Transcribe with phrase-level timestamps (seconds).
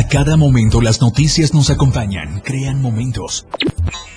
[0.00, 3.44] A cada momento las noticias nos acompañan, crean momentos.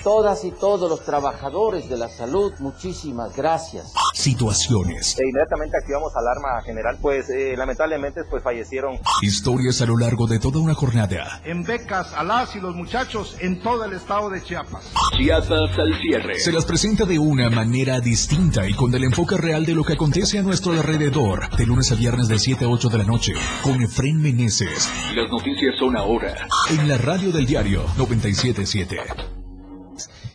[0.04, 3.90] Todas y todos los trabajadores de la salud, muchísimas gracias.
[4.12, 5.16] Situaciones.
[5.18, 8.98] E inmediatamente activamos alarma general, pues eh, lamentablemente pues fallecieron.
[9.22, 11.40] Historias a lo largo de toda una jornada.
[11.46, 14.92] En becas a las y los muchachos en todo el estado de Chiapas.
[15.16, 16.38] Chiapas al cierre.
[16.38, 19.94] Se las presenta de una manera distinta y con el enfoque real de lo que
[19.94, 21.48] acontece a nuestro alrededor.
[21.56, 23.32] De lunes a viernes de 7 a 8 de la noche.
[23.62, 24.90] Con Efren Meneses.
[25.14, 26.46] Las noticias son ahora.
[26.68, 29.43] En la radio del diario 977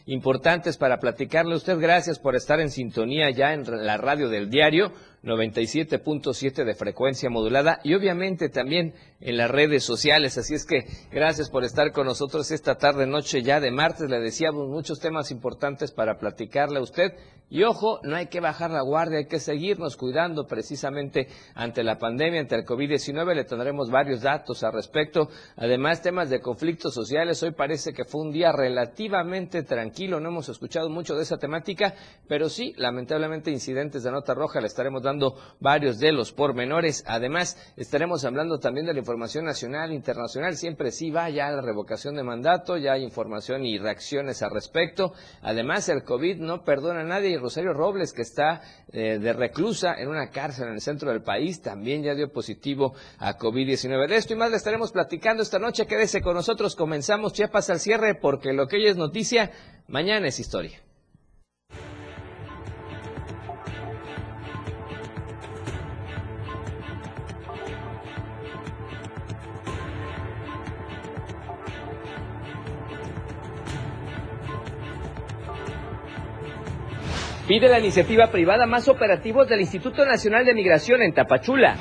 [0.10, 1.56] importantes para platicarle.
[1.56, 4.92] Usted gracias por estar en sintonía ya en la radio del diario
[5.24, 10.38] 97.7 de frecuencia modulada y obviamente también en las redes sociales.
[10.38, 14.10] Así es que gracias por estar con nosotros esta tarde, noche ya de martes.
[14.10, 17.14] Le decíamos muchos temas importantes para platicarle a usted.
[17.52, 21.98] Y ojo, no hay que bajar la guardia, hay que seguirnos cuidando precisamente ante la
[21.98, 23.34] pandemia, ante el COVID-19.
[23.34, 25.30] Le tendremos varios datos al respecto.
[25.56, 27.42] Además, temas de conflictos sociales.
[27.42, 30.20] Hoy parece que fue un día relativamente tranquilo.
[30.20, 31.96] No hemos escuchado mucho de esa temática,
[32.28, 34.62] pero sí, lamentablemente, incidentes de nota roja.
[34.62, 35.09] Le estaremos dando
[35.60, 37.04] varios de los pormenores.
[37.08, 40.56] Además, estaremos hablando también de la información nacional, internacional.
[40.56, 45.14] Siempre sí va ya la revocación de mandato, ya hay información y reacciones al respecto.
[45.42, 50.10] Además, el COVID no perdona a nadie Rosario Robles, que está eh, de reclusa en
[50.10, 54.08] una cárcel en el centro del país, también ya dio positivo a COVID-19.
[54.08, 55.88] De esto y más le estaremos platicando esta noche.
[55.88, 56.76] Quédese con nosotros.
[56.76, 59.52] Comenzamos Chiapas al cierre porque lo que hoy es noticia,
[59.88, 60.89] mañana es historia.
[77.50, 81.78] Pide la iniciativa privada más operativos del Instituto Nacional de Migración en Tapachula.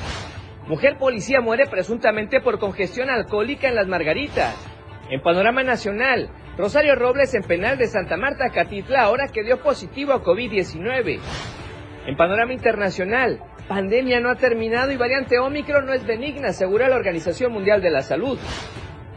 [0.67, 4.57] Mujer policía muere presuntamente por congestión alcohólica en las Margaritas.
[5.11, 10.15] En panorama nacional, Rosario Robles en penal de Santa Marta, Catitla, ahora que dio positivo
[10.15, 11.21] a COVID-19.
[12.07, 16.97] En panorama internacional, pandemia no ha terminado y variante Omicron no es benigna, asegura la
[16.97, 18.39] Organización Mundial de la Salud.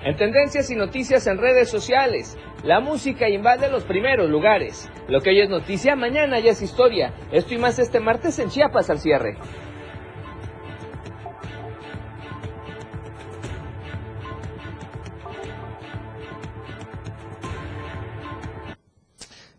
[0.03, 4.89] En tendencias y noticias en redes sociales, la música invade los primeros lugares.
[5.07, 7.13] Lo que hoy es noticia, mañana ya es historia.
[7.31, 9.37] Esto y más este martes en Chiapas al cierre.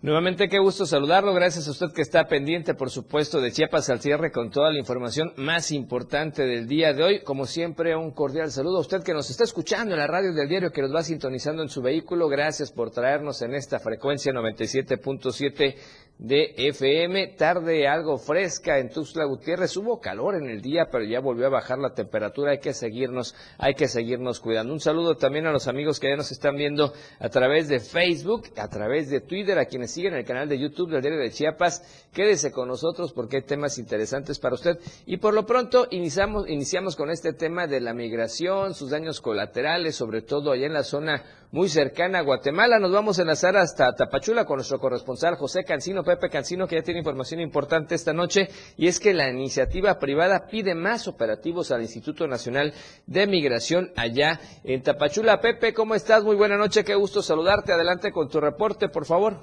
[0.02, 1.32] Nuevamente qué gusto saludarlo.
[1.32, 4.80] Gracias a usted que está pendiente, por supuesto, de Chiapas al cierre con toda la
[4.80, 7.22] información más importante del día de hoy.
[7.22, 10.48] Como siempre, un cordial saludo a usted que nos está escuchando en la radio del
[10.48, 12.26] diario, que nos va sintonizando en su vehículo.
[12.26, 15.76] Gracias por traernos en esta frecuencia 97.7
[16.18, 17.34] de FM.
[17.36, 19.76] Tarde algo fresca en Tuxtla Gutiérrez.
[19.76, 22.52] Hubo calor en el día, pero ya volvió a bajar la temperatura.
[22.52, 24.72] Hay que seguirnos, hay que seguirnos cuidando.
[24.72, 28.48] Un saludo también a los amigos que ya nos están viendo a través de Facebook,
[28.56, 32.08] a través de Twitter, a quienes siguen el canal de YouTube del Diario de Chiapas.
[32.12, 34.78] Quédese con nosotros porque hay temas interesantes para usted.
[35.06, 39.96] Y por lo pronto iniciamos, iniciamos con este tema de la migración, sus daños colaterales,
[39.96, 42.78] sobre todo allá en la zona muy cercana a Guatemala.
[42.78, 46.82] Nos vamos a enlazar hasta Tapachula con nuestro corresponsal José Cancino, Pepe Cancino, que ya
[46.82, 48.48] tiene información importante esta noche,
[48.78, 52.72] y es que la iniciativa privada pide más operativos al Instituto Nacional
[53.06, 55.40] de Migración allá en Tapachula.
[55.40, 56.24] Pepe, ¿cómo estás?
[56.24, 57.72] Muy buena noche, qué gusto saludarte.
[57.72, 59.34] Adelante con tu reporte, por favor.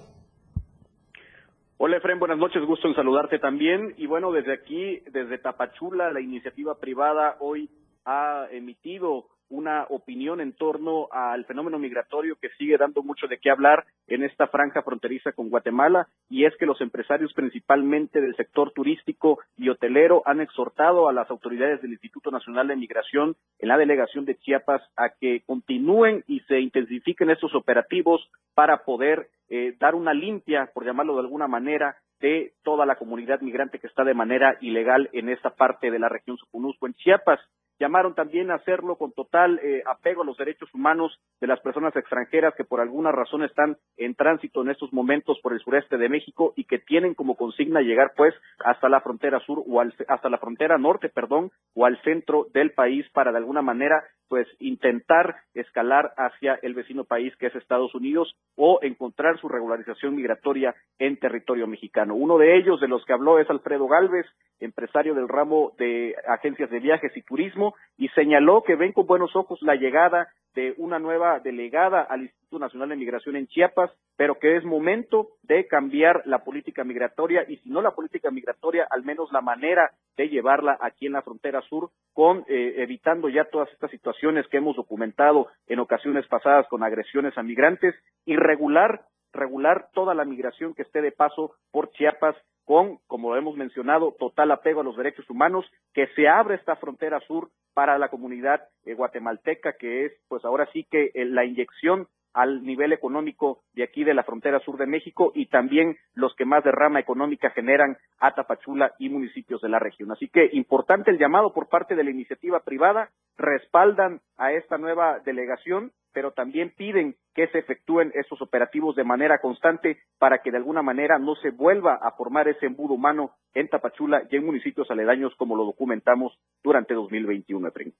[1.78, 3.94] Hola Efren, buenas noches, gusto en saludarte también.
[3.98, 7.70] Y bueno, desde aquí, desde Tapachula, la iniciativa privada hoy
[8.04, 13.50] ha emitido una opinión en torno al fenómeno migratorio que sigue dando mucho de qué
[13.50, 18.72] hablar en esta franja fronteriza con Guatemala y es que los empresarios principalmente del sector
[18.72, 23.78] turístico y hotelero han exhortado a las autoridades del Instituto Nacional de Migración en la
[23.78, 29.96] delegación de Chiapas a que continúen y se intensifiquen estos operativos para poder eh, dar
[29.96, 34.14] una limpia, por llamarlo de alguna manera, de toda la comunidad migrante que está de
[34.14, 37.40] manera ilegal en esta parte de la región Supunusco en Chiapas
[37.80, 41.96] llamaron también a hacerlo con total eh, apego a los derechos humanos de las personas
[41.96, 46.10] extranjeras que por alguna razón están en tránsito en estos momentos por el sureste de
[46.10, 48.34] México y que tienen como consigna llegar pues
[48.64, 53.06] hasta la frontera sur o hasta la frontera norte, perdón, o al centro del país
[53.14, 58.36] para de alguna manera pues intentar escalar hacia el vecino país que es Estados Unidos
[58.56, 62.16] o encontrar su regularización migratoria en territorio mexicano.
[62.16, 64.28] Uno de ellos de los que habló es Alfredo Galvez,
[64.60, 69.36] empresario del ramo de agencias de viajes y turismo, y señaló que ven con buenos
[69.36, 74.40] ojos la llegada de una nueva delegada al Instituto Nacional de Migración en Chiapas, pero
[74.40, 79.04] que es momento de cambiar la política migratoria y si no la política migratoria, al
[79.04, 83.72] menos la manera de llevarla aquí en la frontera sur, con eh, evitando ya todas
[83.72, 87.96] estas situaciones que hemos documentado en ocasiones pasadas con agresiones a migrantes
[88.26, 92.36] y regular regular toda la migración que esté de paso por Chiapas
[92.70, 97.20] con, como hemos mencionado, total apego a los derechos humanos, que se abre esta frontera
[97.22, 102.08] sur para la comunidad eh, guatemalteca, que es, pues ahora sí que eh, la inyección
[102.34, 106.46] al nivel económico de aquí de la frontera sur de México y también los que
[106.46, 110.12] más derrama económica generan a Tapachula y municipios de la región.
[110.12, 115.20] Así que importante el llamado por parte de la iniciativa privada, respaldan a esta nueva
[115.20, 120.58] delegación, pero también piden que se efectúen estos operativos de manera constante para que de
[120.58, 124.90] alguna manera no se vuelva a formar ese embudo humano en Tapachula y en municipios
[124.92, 127.94] aledaños como lo documentamos durante 2021, Efraín.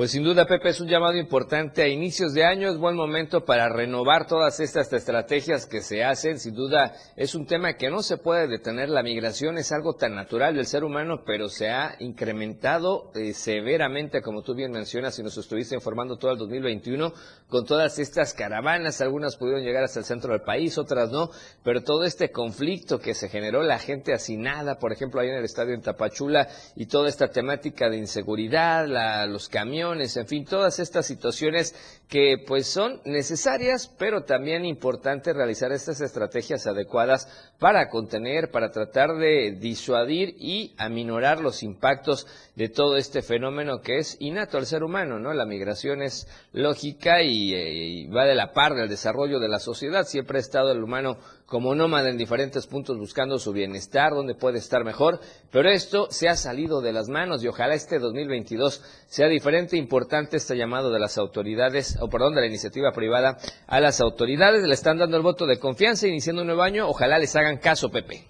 [0.00, 2.70] Pues sin duda, Pepe, es un llamado importante a inicios de año.
[2.70, 6.38] Es buen momento para renovar todas estas estrategias que se hacen.
[6.38, 8.88] Sin duda, es un tema que no se puede detener.
[8.88, 14.22] La migración es algo tan natural del ser humano, pero se ha incrementado eh, severamente,
[14.22, 17.12] como tú bien mencionas, y nos estuviste informando todo el 2021,
[17.46, 19.02] con todas estas caravanas.
[19.02, 21.28] Algunas pudieron llegar hasta el centro del país, otras no.
[21.62, 25.44] Pero todo este conflicto que se generó, la gente hacinada, por ejemplo, ahí en el
[25.44, 30.78] estadio en Tapachula, y toda esta temática de inseguridad, la, los camiones, en fin, todas
[30.78, 31.74] estas situaciones
[32.10, 37.28] que pues son necesarias, pero también importante realizar estas estrategias adecuadas
[37.60, 42.26] para contener, para tratar de disuadir y aminorar los impactos
[42.56, 45.32] de todo este fenómeno que es innato al ser humano, ¿no?
[45.34, 50.04] La migración es lógica y, eh, va de la par del desarrollo de la sociedad,
[50.04, 51.16] siempre ha estado el humano
[51.46, 55.20] como nómada en diferentes puntos buscando su bienestar, donde puede estar mejor,
[55.50, 60.36] pero esto se ha salido de las manos y ojalá este 2022 sea diferente, importante
[60.36, 63.36] este llamado de las autoridades, o perdón, de la iniciativa privada
[63.66, 67.18] a las autoridades, le están dando el voto de confianza iniciando un nuevo año, ojalá
[67.18, 68.24] les hagan caso, Pepe.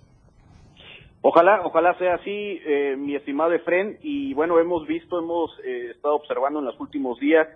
[1.22, 6.14] Ojalá, ojalá sea así, eh, mi estimado Efren, y bueno, hemos visto, hemos eh, estado
[6.14, 7.46] observando en los últimos días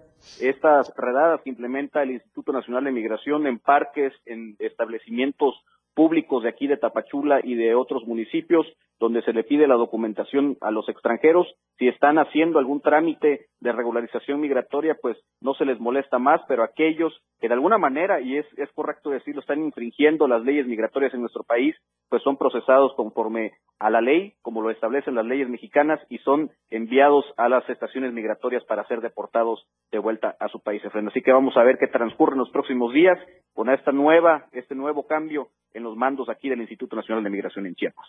[0.40, 5.55] estas redadas que implementa el Instituto Nacional de Migración en parques, en establecimientos
[5.94, 8.66] públicos de aquí de Tapachula y de otros municipios,
[9.04, 11.46] donde se le pide la documentación a los extranjeros.
[11.76, 16.62] Si están haciendo algún trámite de regularización migratoria, pues no se les molesta más, pero
[16.62, 21.12] aquellos que de alguna manera, y es, es correcto decirlo, están infringiendo las leyes migratorias
[21.12, 21.76] en nuestro país,
[22.08, 26.50] pues son procesados conforme a la ley, como lo establecen las leyes mexicanas, y son
[26.70, 30.82] enviados a las estaciones migratorias para ser deportados de vuelta a su país.
[30.82, 33.18] Así que vamos a ver qué transcurre en los próximos días
[33.52, 37.66] con esta nueva, este nuevo cambio en los mandos aquí del Instituto Nacional de Migración
[37.66, 38.08] en Chiapas.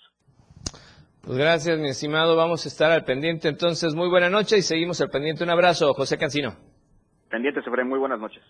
[1.25, 2.35] Pues gracias, mi estimado.
[2.35, 3.95] Vamos a estar al pendiente entonces.
[3.95, 5.43] Muy buena noche y seguimos al pendiente.
[5.43, 6.55] Un abrazo, José Cancino.
[7.31, 7.89] Pendiente, Efraín.
[7.89, 8.43] Muy buenas noches.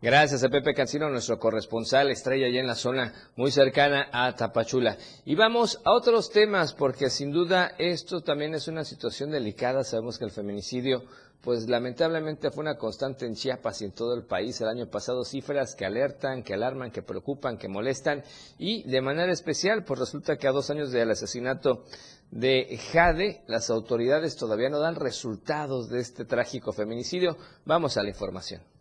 [0.00, 4.96] Gracias a Pepe Cancino, nuestro corresponsal estrella allá en la zona muy cercana a Tapachula.
[5.26, 9.84] Y vamos a otros temas, porque sin duda esto también es una situación delicada.
[9.84, 11.02] Sabemos que el feminicidio
[11.46, 15.24] pues lamentablemente fue una constante en Chiapas y en todo el país el año pasado,
[15.24, 18.24] cifras que alertan, que alarman, que preocupan, que molestan
[18.58, 21.84] y de manera especial, pues resulta que a dos años del asesinato
[22.32, 27.36] de Jade, las autoridades todavía no dan resultados de este trágico feminicidio.
[27.64, 28.75] Vamos a la información.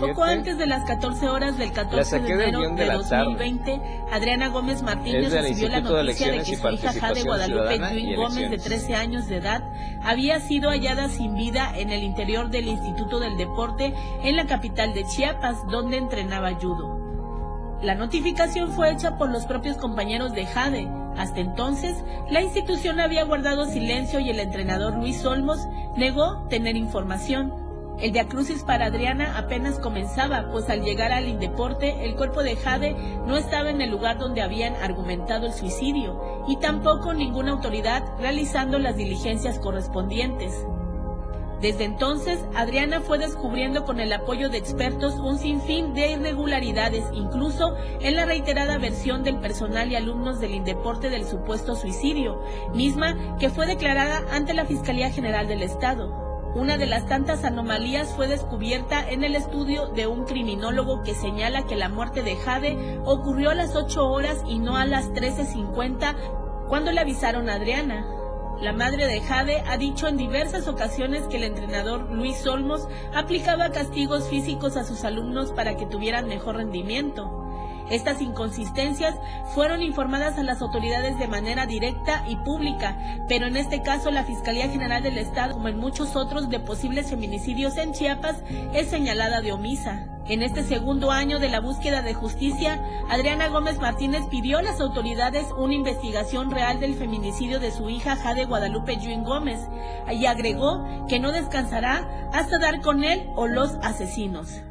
[0.00, 3.80] Poco antes de las 14 horas del 14 de enero de, 2020,
[4.10, 8.58] Adriana Gómez Martínez recibió la noticia de, que su hija Jade Guadalupe Juin Gómez, de
[8.58, 9.62] 13 años de edad,
[10.02, 14.94] había sido hallada sin vida en el interior del Instituto del Deporte en la capital
[14.94, 16.98] de Chiapas, donde entrenaba judo.
[17.82, 20.88] La notificación fue hecha por los propios compañeros de Jade.
[21.16, 21.96] Hasta entonces,
[22.30, 27.61] la institución había guardado silencio y el entrenador Luis Olmos negó tener información.
[28.02, 32.96] El viacrucis para Adriana apenas comenzaba, pues al llegar al Indeporte, el cuerpo de Jade
[33.28, 38.80] no estaba en el lugar donde habían argumentado el suicidio y tampoco ninguna autoridad realizando
[38.80, 40.66] las diligencias correspondientes.
[41.60, 47.76] Desde entonces, Adriana fue descubriendo con el apoyo de expertos un sinfín de irregularidades, incluso
[48.00, 52.42] en la reiterada versión del personal y alumnos del Indeporte del supuesto suicidio,
[52.74, 56.31] misma que fue declarada ante la Fiscalía General del Estado.
[56.54, 61.66] Una de las tantas anomalías fue descubierta en el estudio de un criminólogo que señala
[61.66, 66.14] que la muerte de Jade ocurrió a las 8 horas y no a las 13.50
[66.68, 68.06] cuando le avisaron a Adriana.
[68.60, 73.70] La madre de Jade ha dicho en diversas ocasiones que el entrenador Luis Olmos aplicaba
[73.70, 77.41] castigos físicos a sus alumnos para que tuvieran mejor rendimiento.
[77.90, 79.14] Estas inconsistencias
[79.54, 82.96] fueron informadas a las autoridades de manera directa y pública,
[83.28, 87.10] pero en este caso la Fiscalía General del Estado, como en muchos otros de posibles
[87.10, 90.06] feminicidios en Chiapas, es señalada de omisa.
[90.26, 94.80] En este segundo año de la búsqueda de justicia, Adriana Gómez Martínez pidió a las
[94.80, 99.60] autoridades una investigación real del feminicidio de su hija Jade Guadalupe Yuin Gómez
[100.10, 104.62] y agregó que no descansará hasta dar con él o los asesinos.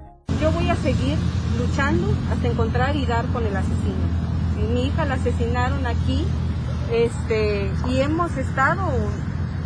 [0.42, 1.20] Yo voy a seguir
[1.60, 4.74] luchando hasta encontrar y dar con el asesino.
[4.74, 6.26] mi hija la asesinaron aquí
[6.92, 8.82] este, y hemos estado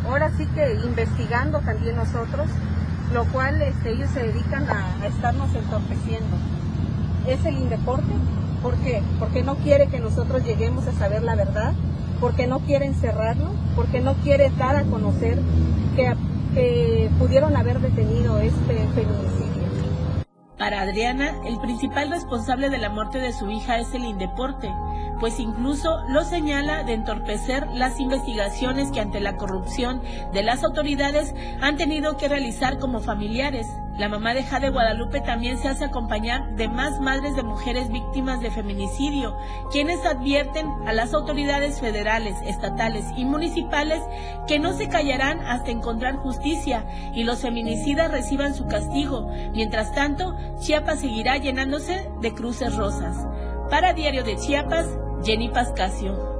[0.05, 2.49] ahora sí que investigando también nosotros
[3.13, 6.35] lo cual este, ellos se dedican a, estarnos entorpeciendo.
[7.27, 8.11] Es el Indeporte,
[8.61, 9.01] ¿por qué?
[9.19, 11.73] Porque no quiere que nosotros lleguemos a saber la verdad,
[12.19, 15.39] porque no quiere encerrarlo, porque no quiere dar a conocer
[15.95, 16.13] que,
[16.53, 19.54] que pudieron haber detenido este feminicidio.
[20.57, 24.73] Para Adriana, el principal responsable de la muerte de su hija es el Indeporte,
[25.19, 31.35] pues incluso lo señala de entorpecer las investigaciones que ante la corrupción de las autoridades
[31.59, 33.67] han tenido que realizar como familiares.
[33.97, 38.41] La mamá de Jade Guadalupe también se hace acompañar de más madres de mujeres víctimas
[38.41, 39.37] de feminicidio,
[39.71, 44.01] quienes advierten a las autoridades federales, estatales y municipales
[44.47, 49.29] que no se callarán hasta encontrar justicia y los feminicidas reciban su castigo.
[49.53, 53.25] Mientras tanto, Chiapas seguirá llenándose de cruces rosas.
[53.69, 54.87] Para Diario de Chiapas,
[55.23, 56.34] Jenny Pascasio.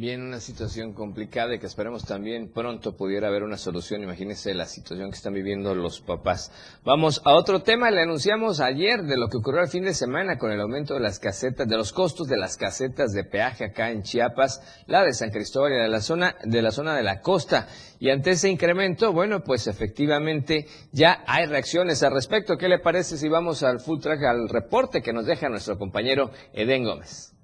[0.00, 4.02] Bien, una situación complicada y que esperemos también pronto pudiera haber una solución.
[4.02, 6.50] Imagínense la situación que están viviendo los papás.
[6.86, 7.90] Vamos a otro tema.
[7.90, 11.00] Le anunciamos ayer de lo que ocurrió el fin de semana con el aumento de
[11.00, 15.12] las casetas, de los costos de las casetas de peaje acá en Chiapas, la de
[15.12, 17.68] San Cristóbal y de la zona de la zona de la costa.
[17.98, 22.56] Y ante ese incremento, bueno, pues efectivamente ya hay reacciones al respecto.
[22.56, 26.30] ¿Qué le parece si vamos al full track, al reporte que nos deja nuestro compañero
[26.54, 27.34] Eden Gómez?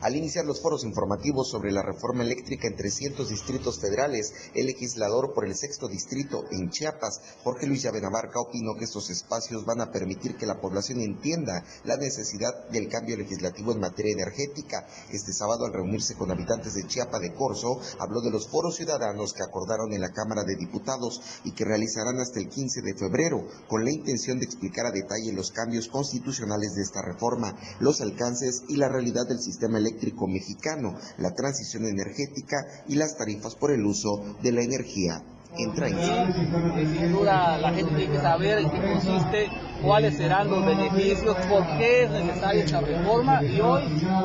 [0.00, 5.34] Al iniciar los foros informativos sobre la reforma eléctrica en 300 distritos federales, el legislador
[5.34, 9.90] por el sexto distrito en Chiapas, Jorge Luis Llavenabarca, opinó que estos espacios van a
[9.90, 14.86] permitir que la población entienda la necesidad del cambio legislativo en materia energética.
[15.12, 19.34] Este sábado, al reunirse con habitantes de Chiapa de Corzo, habló de los foros ciudadanos
[19.34, 23.46] que acordaron en la Cámara de Diputados y que realizarán hasta el 15 de febrero,
[23.68, 28.62] con la intención de explicar a detalle los cambios constitucionales de esta reforma, los alcances
[28.66, 32.56] y la realidad del sistema eléctrico eléctrico mexicano, la transición energética
[32.88, 35.22] y las tarifas por el uso de la energía
[35.58, 39.50] entra en Sin duda la gente tiene que saber en qué consiste
[39.82, 43.42] cuáles serán los beneficios, por qué es necesaria esta reforma.
[43.42, 43.82] Y hoy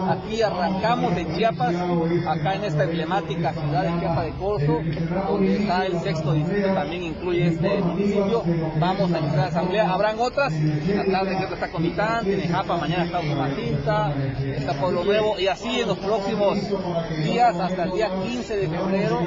[0.10, 1.75] aquí arrancamos de Chiapas,
[2.27, 4.79] acá en esta emblemática ciudad de Chiapas de Corzo,
[5.27, 8.44] donde está el sexto distrito, también incluye este municipio,
[8.79, 12.77] vamos a iniciar la asamblea, habrán otras, la tarde creo que está Comitán, tiene Japa,
[12.77, 14.13] mañana está Ocomatinta,
[14.55, 16.60] está Pueblo Nuevo y así en los próximos
[17.24, 19.20] días hasta el día 15 de febrero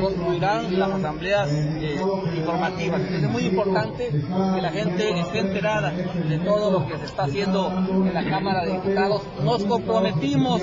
[0.00, 2.00] concluirán las asambleas eh,
[2.36, 3.00] informativas.
[3.00, 7.72] es muy importante que la gente esté enterada de todo lo que se está haciendo
[7.88, 9.22] en la Cámara de Diputados.
[9.42, 10.62] Nos comprometimos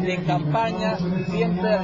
[0.00, 0.96] en campaña
[1.30, 1.78] siempre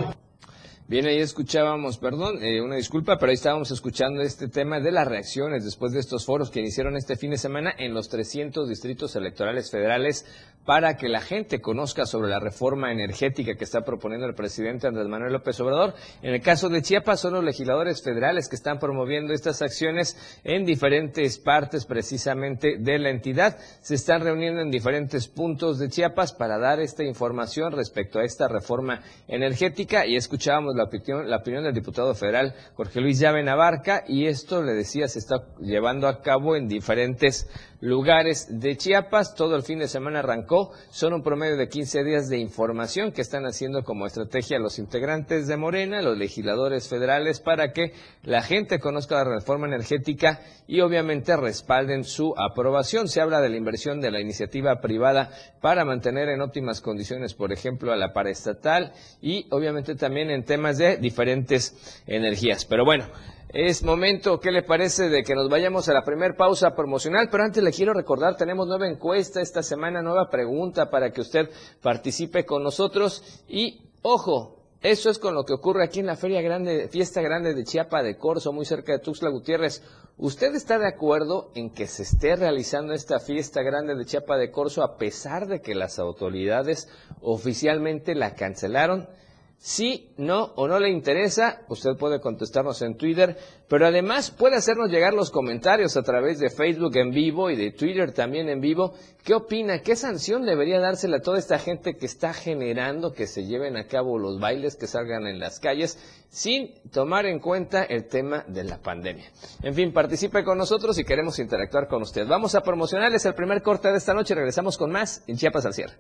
[0.87, 5.09] Bien, ahí escuchábamos, perdón, eh, una disculpa, pero ahí estábamos escuchando este tema de las
[5.09, 9.17] reacciones después de estos foros que iniciaron este fin de semana en los 300 distritos
[9.17, 10.27] electorales federales
[10.65, 15.09] para que la gente conozca sobre la reforma energética que está proponiendo el presidente Andrés
[15.09, 15.95] Manuel López Obrador.
[16.23, 20.65] En el caso de Chiapas son los legisladores federales que están promoviendo estas acciones en
[20.65, 23.59] diferentes partes precisamente de la entidad.
[23.81, 28.49] Se están reuniendo en diferentes puntos de Chiapas para dar esta información respecto a esta
[28.49, 34.05] reforma energética y escuchábamos la opinión, la opinión del diputado federal Jorge Luis Llave Navarca
[34.07, 37.49] y esto, le decía, se está llevando a cabo en diferentes
[37.85, 39.35] lugares de Chiapas.
[39.35, 40.73] Todo el fin de semana arrancó.
[40.91, 45.47] Son un promedio de 15 días de información que están haciendo como estrategia los integrantes
[45.47, 51.37] de Morena, los legisladores federales, para que la gente conozca la reforma energética y obviamente
[51.37, 53.07] respalden su aprobación.
[53.07, 57.53] Se habla de la inversión de la iniciativa privada para mantener en óptimas condiciones, por
[57.53, 62.65] ejemplo, a la paraestatal y obviamente también en temas de diferentes energías.
[62.65, 63.05] Pero bueno,
[63.55, 67.29] es momento, ¿qué le parece de que nos vayamos a la primera pausa promocional?
[67.31, 71.49] Pero antes le quiero recordar, tenemos nueva encuesta esta semana, nueva pregunta para que usted
[71.81, 73.45] participe con nosotros.
[73.47, 77.55] Y, ojo, eso es con lo que ocurre aquí en la Feria Grande, Fiesta Grande
[77.55, 79.85] de Chiapa de Corzo, muy cerca de Tuxtla Gutiérrez.
[80.17, 84.51] ¿Usted está de acuerdo en que se esté realizando esta Fiesta Grande de Chiapa de
[84.51, 86.89] Corzo a pesar de que las autoridades
[87.21, 89.09] oficialmente la cancelaron?
[89.67, 94.91] Sí, no o no le interesa, usted puede contestarnos en Twitter, pero además puede hacernos
[94.91, 98.93] llegar los comentarios a través de Facebook en vivo y de Twitter también en vivo.
[99.25, 99.79] ¿Qué opina?
[99.79, 103.87] ¿Qué sanción debería dársela a toda esta gente que está generando que se lleven a
[103.87, 108.65] cabo los bailes, que salgan en las calles, sin tomar en cuenta el tema de
[108.65, 109.33] la pandemia?
[109.63, 112.27] En fin, participe con nosotros y queremos interactuar con usted.
[112.29, 114.35] Vamos a promocionarles el primer corte de esta noche.
[114.35, 115.95] Regresamos con más en Chiapas al cierre.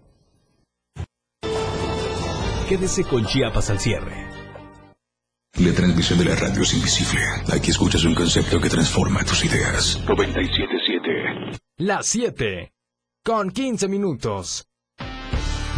[2.68, 4.26] Quédese con Chiapas al cierre.
[5.59, 7.21] La transmisión de la radio es invisible.
[7.52, 10.00] Aquí escuchas un concepto que transforma tus ideas.
[10.09, 11.59] 977.
[11.76, 12.73] Las 7.
[13.23, 14.64] Con 15 minutos.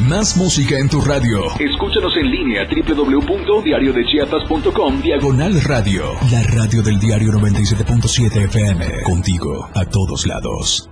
[0.08, 1.46] Más música en tu radio.
[1.58, 6.12] Escúchanos en línea www.diariodechiapas.com Diagonal Radio.
[6.30, 9.02] La radio del diario 97.7 FM.
[9.02, 10.88] Contigo a todos lados.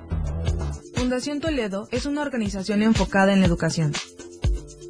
[0.95, 3.93] Fundación Toledo es una organización enfocada en la educación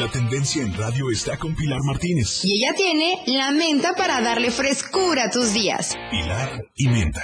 [0.00, 2.44] La tendencia en radio está con Pilar Martínez.
[2.44, 5.96] Y ella tiene la menta para darle frescura a tus días.
[6.10, 7.22] Pilar y menta.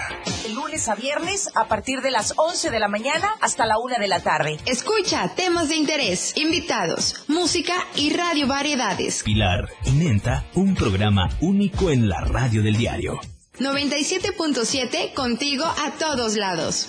[0.54, 4.06] Lunes a viernes a partir de las 11 de la mañana hasta la 1 de
[4.06, 4.56] la tarde.
[4.66, 9.24] Escucha temas de interés, invitados, música y radio variedades.
[9.24, 13.18] Pilar y menta, un programa único en la radio del diario.
[13.58, 16.88] 97.7 contigo a todos lados.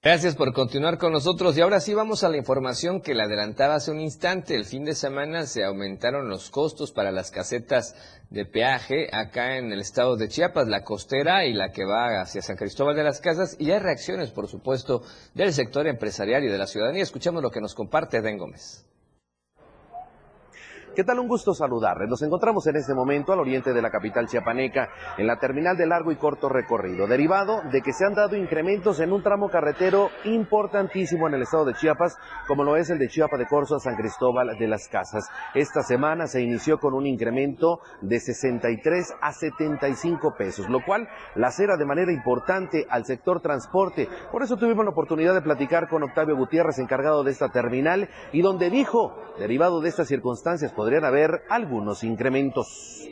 [0.00, 3.74] Gracias por continuar con nosotros y ahora sí vamos a la información que le adelantaba
[3.74, 4.54] hace un instante.
[4.54, 7.96] El fin de semana se aumentaron los costos para las casetas
[8.30, 12.42] de peaje acá en el estado de Chiapas, la costera y la que va hacia
[12.42, 15.02] San Cristóbal de las Casas y hay reacciones, por supuesto,
[15.34, 17.02] del sector empresarial y de la ciudadanía.
[17.02, 18.86] Escuchamos lo que nos comparte Den Gómez.
[20.98, 21.20] ¿Qué tal?
[21.20, 22.08] Un gusto saludarles.
[22.08, 25.86] Nos encontramos en este momento al oriente de la capital chiapaneca, en la terminal de
[25.86, 30.08] largo y corto recorrido, derivado de que se han dado incrementos en un tramo carretero
[30.24, 32.16] importantísimo en el estado de Chiapas,
[32.48, 35.28] como lo es el de Chiapa de Corzo a San Cristóbal de las Casas.
[35.54, 41.76] Esta semana se inició con un incremento de 63 a 75 pesos, lo cual lacera
[41.76, 44.08] de manera importante al sector transporte.
[44.32, 48.42] Por eso tuvimos la oportunidad de platicar con Octavio Gutiérrez, encargado de esta terminal, y
[48.42, 53.06] donde dijo, derivado de estas circunstancias, podrían haber algunos incrementos.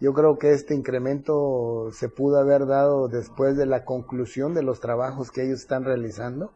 [0.00, 4.78] Yo creo que este incremento se pudo haber dado después de la conclusión de los
[4.78, 6.52] trabajos que ellos están realizando,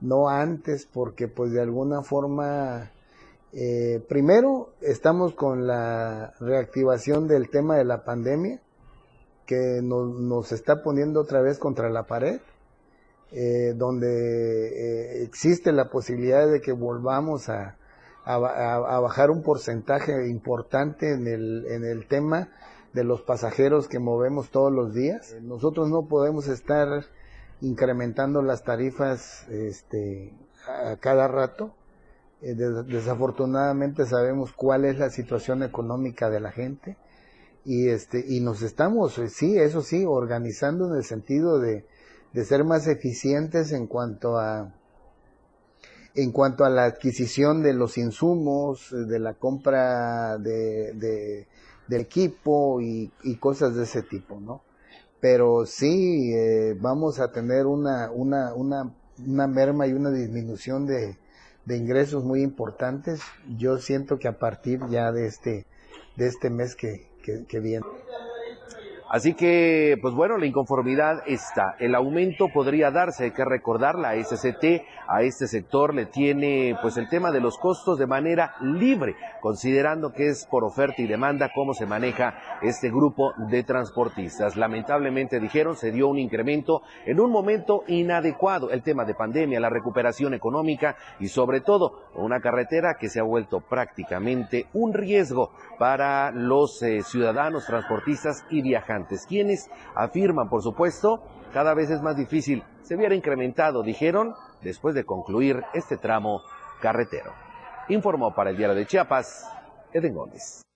[0.00, 2.92] no antes, porque pues de alguna forma,
[3.52, 8.62] eh, primero estamos con la reactivación del tema de la pandemia,
[9.44, 12.40] que nos, nos está poniendo otra vez contra la pared,
[13.32, 17.76] eh, donde eh, existe la posibilidad de que volvamos a,
[18.36, 22.50] a, bajar un porcentaje importante en el, en el tema
[22.92, 25.36] de los pasajeros que movemos todos los días.
[25.42, 27.04] Nosotros no podemos estar
[27.60, 30.32] incrementando las tarifas este,
[30.66, 31.74] a cada rato
[32.40, 36.96] Eh, desafortunadamente sabemos cuál es la situación económica de la gente
[37.64, 41.84] y este y nos estamos eh, sí eso sí organizando en el sentido de,
[42.32, 44.72] de ser más eficientes en cuanto a
[46.14, 53.10] en cuanto a la adquisición de los insumos, de la compra de, de, equipo y,
[53.40, 54.62] cosas de ese tipo, ¿no?
[55.20, 58.94] Pero sí eh, vamos a tener una, una, una,
[59.26, 61.18] una merma y una disminución de,
[61.64, 63.20] de ingresos muy importantes.
[63.56, 65.66] Yo siento que a partir ya de este,
[66.16, 67.08] de este mes que,
[67.48, 67.86] que viene.
[69.10, 71.76] Así que, pues bueno, la inconformidad está.
[71.78, 76.98] El aumento podría darse, hay que recordar, la SCT a este sector le tiene pues
[76.98, 81.50] el tema de los costos de manera libre, considerando que es por oferta y demanda
[81.54, 84.56] cómo se maneja este grupo de transportistas.
[84.56, 88.70] Lamentablemente, dijeron, se dio un incremento en un momento inadecuado.
[88.70, 93.24] El tema de pandemia, la recuperación económica y sobre todo una carretera que se ha
[93.24, 101.22] vuelto prácticamente un riesgo para los eh, ciudadanos transportistas y viajantes quienes afirman, por supuesto,
[101.52, 102.62] cada vez es más difícil.
[102.82, 106.42] Se hubiera incrementado, dijeron, después de concluir este tramo
[106.80, 107.32] carretero.
[107.88, 109.46] Informó para el Diario de Chiapas,
[109.92, 110.67] Eden Gómez.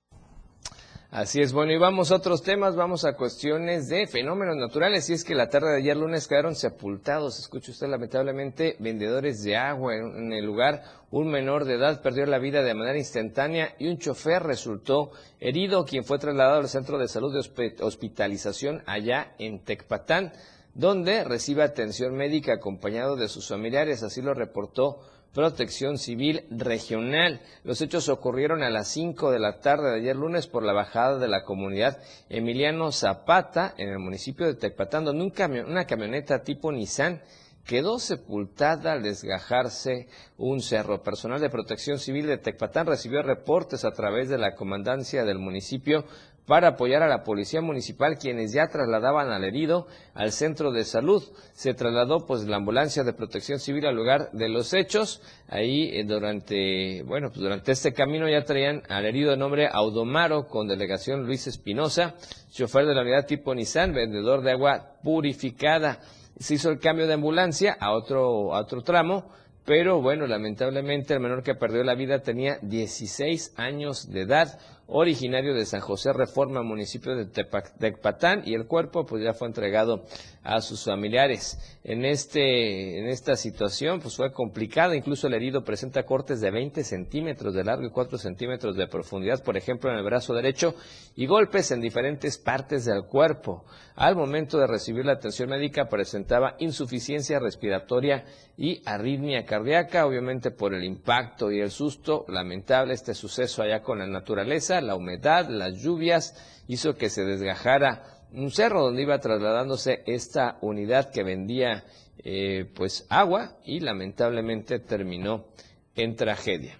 [1.12, 5.12] Así es, bueno, y vamos a otros temas, vamos a cuestiones de fenómenos naturales, y
[5.12, 9.94] es que la tarde de ayer lunes quedaron sepultados, escucha usted lamentablemente, vendedores de agua
[9.94, 13.98] en, el lugar, un menor de edad perdió la vida de manera instantánea y un
[13.98, 20.32] chofer resultó herido, quien fue trasladado al centro de salud de hospitalización allá en Tecpatán,
[20.72, 25.00] donde recibe atención médica acompañado de sus familiares, así lo reportó
[25.34, 27.40] Protección Civil Regional.
[27.64, 31.18] Los hechos ocurrieron a las 5 de la tarde de ayer lunes por la bajada
[31.18, 35.24] de la comunidad Emiliano Zapata en el municipio de Tecpatán, donde
[35.66, 37.22] una camioneta tipo Nissan
[37.64, 41.02] quedó sepultada al desgajarse un cerro.
[41.02, 46.04] Personal de Protección Civil de Tecpatán recibió reportes a través de la comandancia del municipio
[46.52, 51.22] para apoyar a la policía municipal quienes ya trasladaban al herido al centro de salud.
[51.54, 55.22] Se trasladó pues la ambulancia de protección civil al lugar de los hechos.
[55.48, 60.46] Ahí eh, durante, bueno, pues durante este camino ya traían al herido de nombre Audomaro
[60.46, 62.16] con delegación Luis Espinosa,
[62.50, 66.00] chofer de la unidad tipo Nissan, vendedor de agua purificada.
[66.38, 69.24] Se hizo el cambio de ambulancia a otro, a otro tramo
[69.64, 74.58] pero bueno, lamentablemente el menor que perdió la vida tenía 16 años de edad
[74.92, 80.04] originario de San José Reforma, municipio de Tecpatán, y el cuerpo pues ya fue entregado
[80.42, 81.58] a sus familiares.
[81.84, 86.84] En, este, en esta situación pues fue complicada, incluso el herido presenta cortes de 20
[86.84, 90.74] centímetros de largo y 4 centímetros de profundidad, por ejemplo en el brazo derecho,
[91.16, 93.64] y golpes en diferentes partes del cuerpo.
[93.94, 98.24] Al momento de recibir la atención médica presentaba insuficiencia respiratoria
[98.56, 103.98] y arritmia cardíaca, obviamente por el impacto y el susto lamentable este suceso allá con
[103.98, 106.34] la naturaleza la humedad, las lluvias,
[106.68, 111.84] hizo que se desgajara un cerro donde iba trasladándose esta unidad que vendía
[112.24, 115.46] eh, pues agua y lamentablemente terminó
[115.94, 116.78] en tragedia.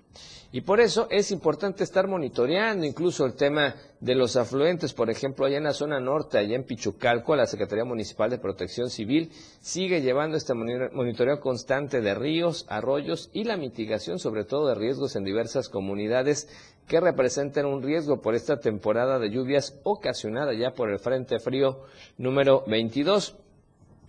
[0.53, 4.93] Y por eso es importante estar monitoreando incluso el tema de los afluentes.
[4.93, 8.91] Por ejemplo, allá en la zona norte, allá en Pichucalco, la Secretaría Municipal de Protección
[8.91, 14.75] Civil sigue llevando este monitoreo constante de ríos, arroyos y la mitigación sobre todo de
[14.75, 16.49] riesgos en diversas comunidades
[16.89, 21.83] que representan un riesgo por esta temporada de lluvias ocasionada ya por el Frente Frío
[22.19, 23.37] número 22.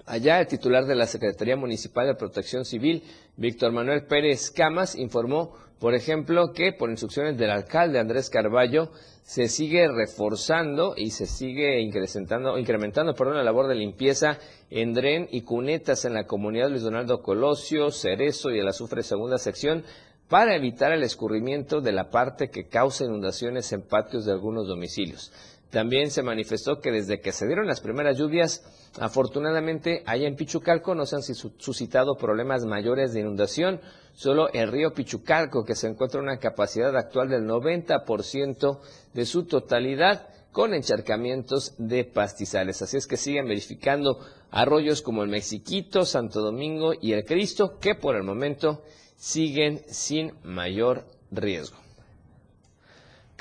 [0.07, 3.03] Allá el titular de la Secretaría Municipal de Protección Civil,
[3.37, 8.89] Víctor Manuel Pérez Camas, informó, por ejemplo, que por instrucciones del alcalde Andrés Carballo
[9.23, 14.37] se sigue reforzando y se sigue incrementando, incrementando perdón, la labor de limpieza
[14.69, 19.37] en dren y cunetas en la comunidad Luis Donaldo Colosio, Cerezo y el Azufre Segunda
[19.37, 19.83] Sección,
[20.29, 25.31] para evitar el escurrimiento de la parte que causa inundaciones en patios de algunos domicilios.
[25.73, 28.63] También se manifestó que desde que se dieron las primeras lluvias,
[28.99, 33.81] afortunadamente allá en Pichucalco no se han suscitado problemas mayores de inundación,
[34.13, 38.79] solo el río Pichucalco, que se encuentra en una capacidad actual del 90%
[39.15, 42.83] de su totalidad, con encharcamientos de pastizales.
[42.83, 44.19] Así es que siguen verificando
[44.51, 48.83] arroyos como el Mexiquito, Santo Domingo y el Cristo, que por el momento
[49.15, 51.79] siguen sin mayor riesgo.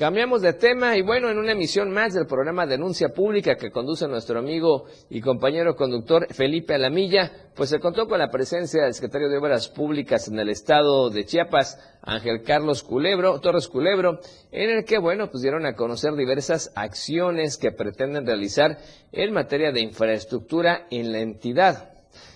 [0.03, 4.05] Cambiamos de tema y bueno, en una emisión más del programa Denuncia Pública que conduce
[4.05, 9.29] nuestro amigo y compañero conductor Felipe Alamilla, pues se contó con la presencia del secretario
[9.29, 14.19] de Obras Públicas en el estado de Chiapas, Ángel Carlos Culebro, Torres Culebro,
[14.51, 18.79] en el que, bueno, pues dieron a conocer diversas acciones que pretenden realizar
[19.13, 21.92] en materia de infraestructura en la entidad.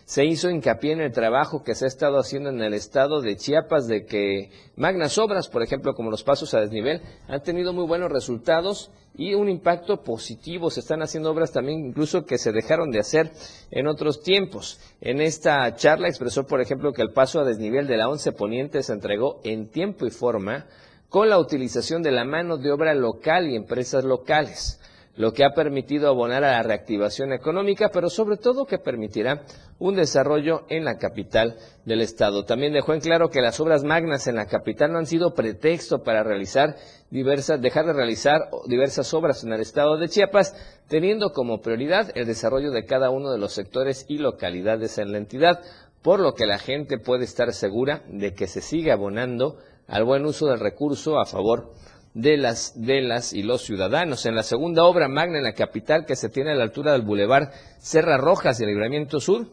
[0.08, 3.36] Se hizo hincapié en el trabajo que se ha estado haciendo en el estado de
[3.36, 7.86] Chiapas de que magnas obras, por ejemplo, como los pasos a desnivel, han tenido muy
[7.86, 10.70] buenos resultados y un impacto positivo.
[10.70, 13.34] Se están haciendo obras también incluso que se dejaron de hacer
[13.70, 14.80] en otros tiempos.
[15.02, 18.84] En esta charla expresó, por ejemplo, que el paso a desnivel de la 11 Poniente
[18.84, 20.68] se entregó en tiempo y forma
[21.10, 24.80] con la utilización de la mano de obra local y empresas locales
[25.18, 29.44] lo que ha permitido abonar a la reactivación económica, pero sobre todo que permitirá
[29.80, 32.46] un desarrollo en la capital del Estado.
[32.46, 36.04] También dejó en claro que las obras magnas en la capital no han sido pretexto
[36.04, 36.76] para realizar
[37.10, 40.56] diversas, dejar de realizar diversas obras en el Estado de Chiapas,
[40.88, 45.18] teniendo como prioridad el desarrollo de cada uno de los sectores y localidades en la
[45.18, 45.60] entidad,
[46.04, 50.26] por lo que la gente puede estar segura de que se sigue abonando al buen
[50.26, 51.97] uso del recurso a favor de
[52.38, 54.26] las, de las y los ciudadanos.
[54.26, 57.04] En la segunda obra magna en la capital, que se tiene a la altura del
[57.04, 59.48] Boulevard Serra Rojas y el Libramiento Sur,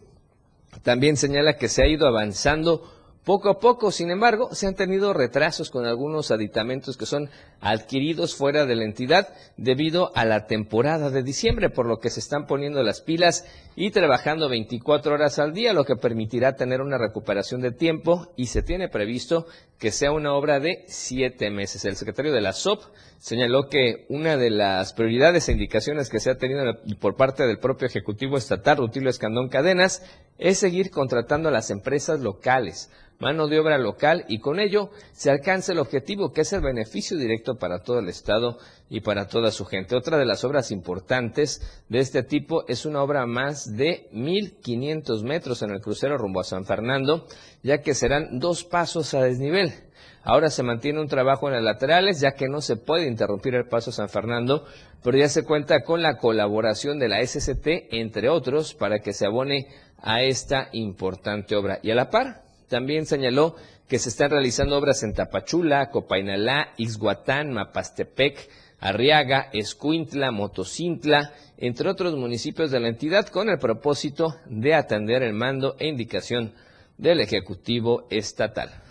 [0.83, 2.93] también señala que se ha ido avanzando
[3.24, 8.34] poco a poco, sin embargo, se han tenido retrasos con algunos aditamentos que son adquiridos
[8.34, 12.46] fuera de la entidad debido a la temporada de diciembre, por lo que se están
[12.46, 17.62] poniendo las pilas y trabajando 24 horas al día, lo que permitirá tener una recuperación
[17.62, 19.46] de tiempo y se tiene previsto
[19.78, 21.84] que sea una obra de siete meses.
[21.84, 22.82] El secretario de la SOP
[23.18, 26.62] señaló que una de las prioridades e indicaciones que se ha tenido
[27.00, 30.02] por parte del propio Ejecutivo Estatal, Rutilio Escandón Cadenas,
[30.38, 35.31] es seguir contratando a las empresas locales mano de obra local y con ello se
[35.31, 39.51] alcanza el objetivo que es el beneficio directo para todo el Estado y para toda
[39.51, 39.97] su gente.
[39.97, 45.62] Otra de las obras importantes de este tipo es una obra más de 1.500 metros
[45.62, 47.27] en el crucero rumbo a San Fernando,
[47.62, 49.73] ya que serán dos pasos a desnivel.
[50.23, 53.68] Ahora se mantiene un trabajo en las laterales, ya que no se puede interrumpir el
[53.68, 54.64] paso San Fernando,
[55.03, 59.27] pero ya se cuenta con la colaboración de la SCT, entre otros, para que se
[59.27, 59.66] abone
[60.05, 61.81] a esta importante obra.
[61.83, 63.57] Y a la par, también señaló
[63.88, 72.14] que se están realizando obras en Tapachula, Copainalá, Ixhuatán, Mapastepec, Arriaga, Escuintla, Motocintla, entre otros
[72.17, 76.53] municipios de la entidad, con el propósito de atender el mando e indicación
[76.99, 78.84] del Ejecutivo Estatal.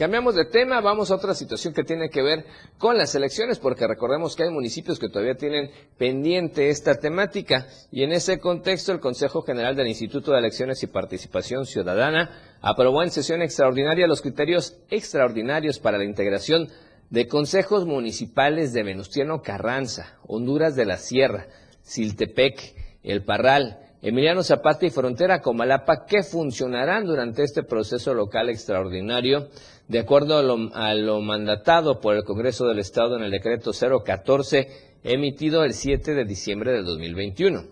[0.00, 2.46] Cambiamos de tema, vamos a otra situación que tiene que ver
[2.78, 8.02] con las elecciones, porque recordemos que hay municipios que todavía tienen pendiente esta temática y
[8.02, 12.30] en ese contexto el Consejo General del Instituto de Elecciones y Participación Ciudadana
[12.62, 16.70] aprobó en sesión extraordinaria los criterios extraordinarios para la integración
[17.10, 21.46] de consejos municipales de Venustiano Carranza, Honduras de la Sierra,
[21.82, 29.48] Siltepec, El Parral, Emiliano Zapata y Frontera Comalapa que funcionarán durante este proceso local extraordinario
[29.90, 34.68] de acuerdo a lo, mandatado por el Congreso del Estado en el decreto 014
[35.02, 37.64] emitido el 7 de diciembre de 2021.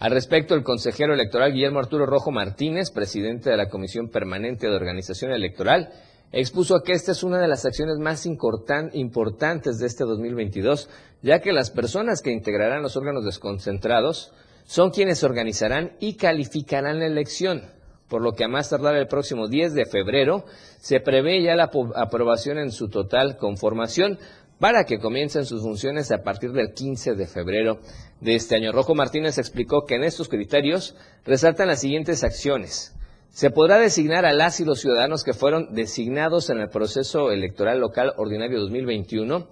[0.00, 4.74] Al respecto, el consejero electoral Guillermo Arturo Rojo Martínez, presidente de la Comisión Permanente de
[4.74, 5.90] Organización Electoral,
[6.32, 10.90] expuso que esta es una de las acciones más importantes de este 2022,
[11.22, 14.32] ya que las personas que integrarán los órganos desconcentrados
[14.64, 17.62] son quienes organizarán y calificarán la elección,
[18.08, 20.44] por lo que a más tardar el próximo 10 de febrero
[20.78, 24.18] se prevé ya la aprobación en su total conformación
[24.58, 27.80] para que comiencen sus funciones a partir del 15 de febrero
[28.20, 28.72] de este año.
[28.72, 32.94] Rojo Martínez explicó que en estos criterios resaltan las siguientes acciones.
[33.30, 37.80] Se podrá designar a las y los ciudadanos que fueron designados en el proceso electoral
[37.80, 39.48] local ordinario 2021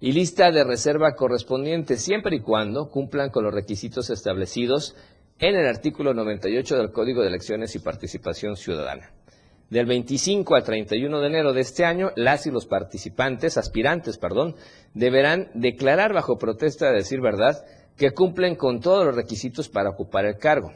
[0.00, 4.94] y lista de reserva correspondiente siempre y cuando cumplan con los requisitos establecidos
[5.38, 9.10] en el artículo 98 del Código de Elecciones y Participación Ciudadana.
[9.68, 14.54] Del 25 al 31 de enero de este año, las y los participantes, aspirantes, perdón,
[14.92, 17.64] deberán declarar bajo protesta de decir verdad
[17.96, 20.72] que cumplen con todos los requisitos para ocupar el cargo.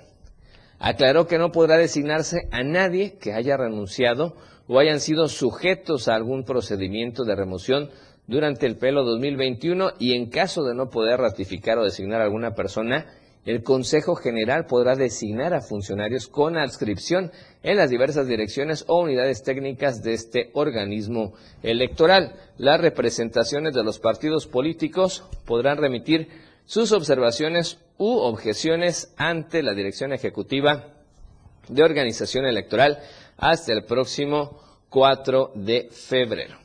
[0.80, 6.14] Aclaró que no podrá designarse a nadie que haya renunciado o hayan sido sujetos a
[6.14, 7.90] algún procedimiento de remoción
[8.26, 12.54] durante el pelo 2021 y en caso de no poder ratificar o designar a alguna
[12.54, 13.06] persona,
[13.48, 17.32] el Consejo General podrá designar a funcionarios con adscripción
[17.62, 21.32] en las diversas direcciones o unidades técnicas de este organismo
[21.62, 22.34] electoral.
[22.58, 26.28] Las representaciones de los partidos políticos podrán remitir
[26.66, 30.92] sus observaciones u objeciones ante la Dirección Ejecutiva
[31.68, 32.98] de Organización Electoral
[33.38, 36.58] hasta el próximo 4 de febrero.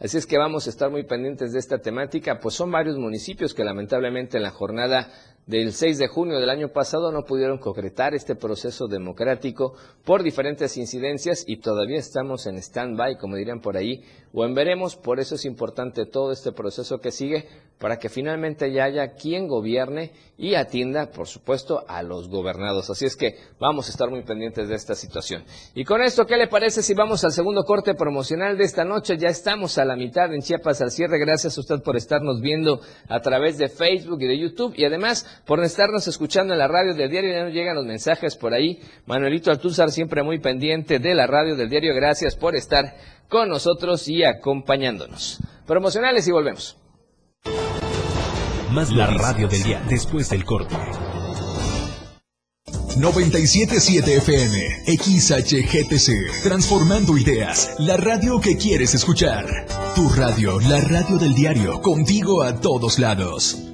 [0.00, 3.54] Así es que vamos a estar muy pendientes de esta temática, pues son varios municipios
[3.54, 5.10] que lamentablemente en la jornada
[5.46, 10.76] del 6 de junio del año pasado no pudieron concretar este proceso democrático por diferentes
[10.76, 14.02] incidencias y todavía estamos en stand-by, como dirían por ahí,
[14.32, 14.96] o en veremos.
[14.96, 17.46] Por eso es importante todo este proceso que sigue
[17.78, 22.88] para que finalmente ya haya quien gobierne y atienda, por supuesto, a los gobernados.
[22.88, 25.44] Así es que vamos a estar muy pendientes de esta situación.
[25.74, 29.18] Y con esto, ¿qué le parece si vamos al segundo corte promocional de esta noche?
[29.18, 31.18] Ya estamos a la mitad en Chiapas al cierre.
[31.18, 35.33] Gracias a usted por estarnos viendo a través de Facebook y de YouTube y además
[35.46, 37.32] por estarnos escuchando en la radio del diario.
[37.32, 38.80] Ya nos llegan los mensajes por ahí.
[39.06, 41.94] Manuelito Altúzar siempre muy pendiente de la radio del diario.
[41.94, 42.96] Gracias por estar
[43.28, 45.40] con nosotros y acompañándonos.
[45.66, 46.76] Promocionales y volvemos.
[48.70, 50.74] Más la radio del día después del corte.
[52.96, 59.66] 977 FM, XHGTC, transformando ideas, la radio que quieres escuchar.
[59.96, 63.73] Tu radio, la radio del diario, contigo a todos lados.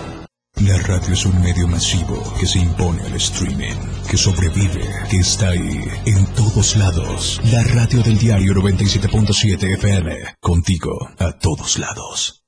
[0.59, 3.77] La radio es un medio masivo que se impone al streaming,
[4.09, 7.41] que sobrevive, que está ahí, en todos lados.
[7.51, 12.43] La radio del diario 97.7 FM, contigo a todos lados.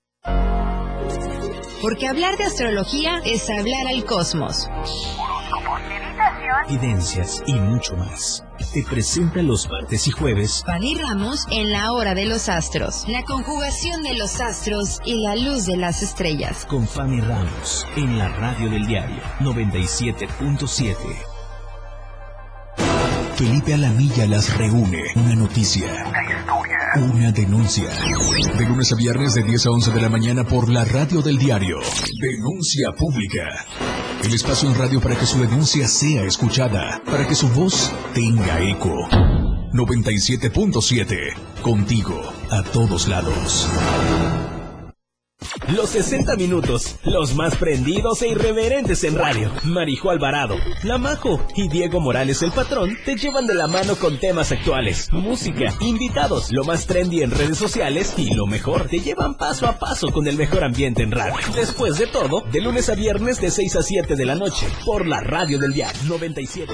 [1.81, 4.67] Porque hablar de astrología es hablar al cosmos.
[6.69, 12.13] Evidencias y mucho más te presenta los martes y jueves Fanny Ramos en la hora
[12.13, 16.65] de los astros, la conjugación de los astros y la luz de las estrellas.
[16.65, 20.95] Con Fanny Ramos en la radio del diario 97.7.
[23.35, 25.03] Felipe Alamilla las reúne.
[25.15, 25.87] Una noticia.
[26.07, 26.77] Una historia.
[26.97, 27.89] Una denuncia.
[28.57, 31.37] De lunes a viernes de 10 a 11 de la mañana por la radio del
[31.37, 31.79] diario.
[32.21, 33.65] Denuncia pública.
[34.23, 38.61] El espacio en radio para que su denuncia sea escuchada, para que su voz tenga
[38.61, 39.09] eco.
[39.73, 41.33] 97.7.
[41.61, 43.67] Contigo, a todos lados.
[45.67, 49.51] Los 60 minutos, los más prendidos e irreverentes en radio.
[49.63, 54.19] Marijo Alvarado, La Majo y Diego Morales el Patrón te llevan de la mano con
[54.19, 59.35] temas actuales, música, invitados, lo más trendy en redes sociales y lo mejor, te llevan
[59.35, 61.35] paso a paso con el mejor ambiente en radio.
[61.55, 65.07] Después de todo, de lunes a viernes de 6 a 7 de la noche, por
[65.07, 66.73] la radio del diario 97.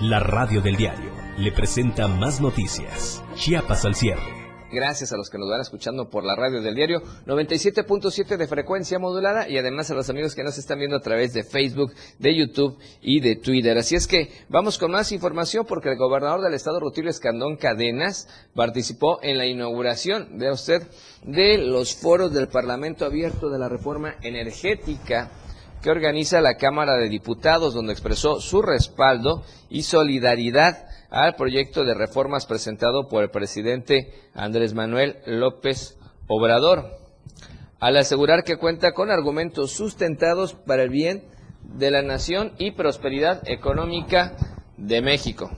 [0.00, 3.22] La radio del diario le presenta más noticias.
[3.34, 4.43] Chiapas al cierre.
[4.72, 8.98] Gracias a los que nos van escuchando por la radio del diario 97.7 de frecuencia
[8.98, 12.34] modulada y además a los amigos que nos están viendo a través de Facebook, de
[12.34, 13.76] YouTube y de Twitter.
[13.78, 18.28] Así es que vamos con más información porque el gobernador del estado Rutilio Escandón Cadenas
[18.54, 20.82] participó en la inauguración, vea usted,
[21.22, 25.30] de los foros del Parlamento Abierto de la Reforma Energética
[25.84, 31.92] que organiza la Cámara de Diputados, donde expresó su respaldo y solidaridad al proyecto de
[31.92, 36.86] reformas presentado por el presidente Andrés Manuel López Obrador,
[37.80, 41.24] al asegurar que cuenta con argumentos sustentados para el bien
[41.62, 44.36] de la nación y prosperidad económica
[44.78, 45.50] de México.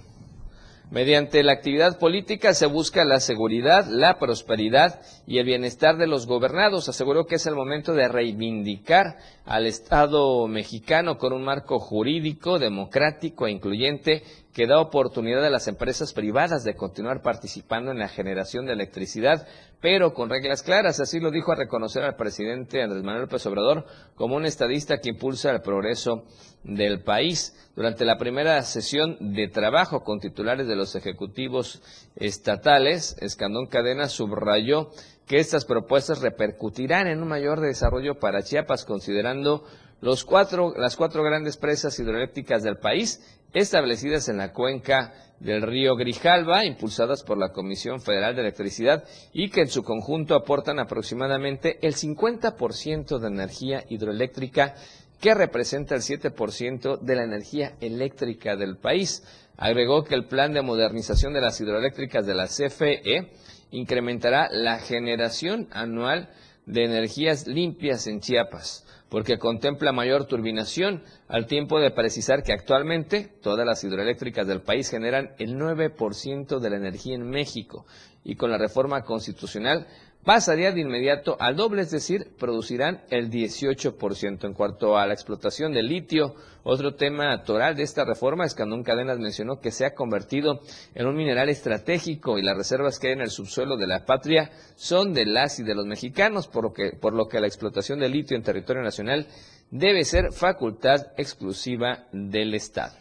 [0.88, 6.27] Mediante la actividad política se busca la seguridad, la prosperidad y el bienestar de los
[6.29, 6.88] gobernados.
[6.88, 13.49] Aseguró que es el momento de reivindicar al Estado mexicano con un marco jurídico, democrático
[13.49, 14.22] e incluyente
[14.55, 19.46] que da oportunidad a las empresas privadas de continuar participando en la generación de electricidad,
[19.81, 21.01] pero con reglas claras.
[21.01, 23.85] Así lo dijo a reconocer al presidente Andrés Manuel López Obrador
[24.15, 26.25] como un estadista que impulsa el progreso
[26.65, 27.55] del país.
[27.77, 31.83] Durante la primera sesión de trabajo con titulares de los ejecutivos
[32.17, 34.91] estatales, Escandón Cadena subrayó
[35.27, 39.64] que estas propuestas repercutirán en un mayor desarrollo para Chiapas, considerando
[40.01, 43.20] los cuatro, las cuatro grandes presas hidroeléctricas del país
[43.53, 49.51] establecidas en la cuenca del río Grijalva, impulsadas por la Comisión Federal de Electricidad y
[49.51, 54.74] que en su conjunto aportan aproximadamente el 50% de energía hidroeléctrica
[55.20, 59.24] que representa el 7% de la energía eléctrica del país.
[59.57, 63.30] Agregó que el plan de modernización de las hidroeléctricas de la CFE
[63.70, 66.28] incrementará la generación anual
[66.66, 73.31] de energías limpias en Chiapas porque contempla mayor turbinación, al tiempo de precisar que actualmente
[73.41, 77.87] todas las hidroeléctricas del país generan el 9% de la energía en México.
[78.25, 79.87] Y con la reforma constitucional
[80.27, 84.45] pasaría de inmediato al doble, es decir, producirán el 18%.
[84.45, 88.64] En cuanto a la explotación del litio, otro tema toral de esta reforma es que
[88.64, 90.59] Andón Cadenas mencionó que se ha convertido
[90.97, 94.51] en un mineral estratégico y las reservas que hay en el subsuelo de la patria
[94.74, 98.01] son de las y de los mexicanos, por lo que, por lo que la explotación
[98.01, 99.29] del litio en territorio nacional
[99.70, 102.97] debe ser facultad exclusiva del Estado.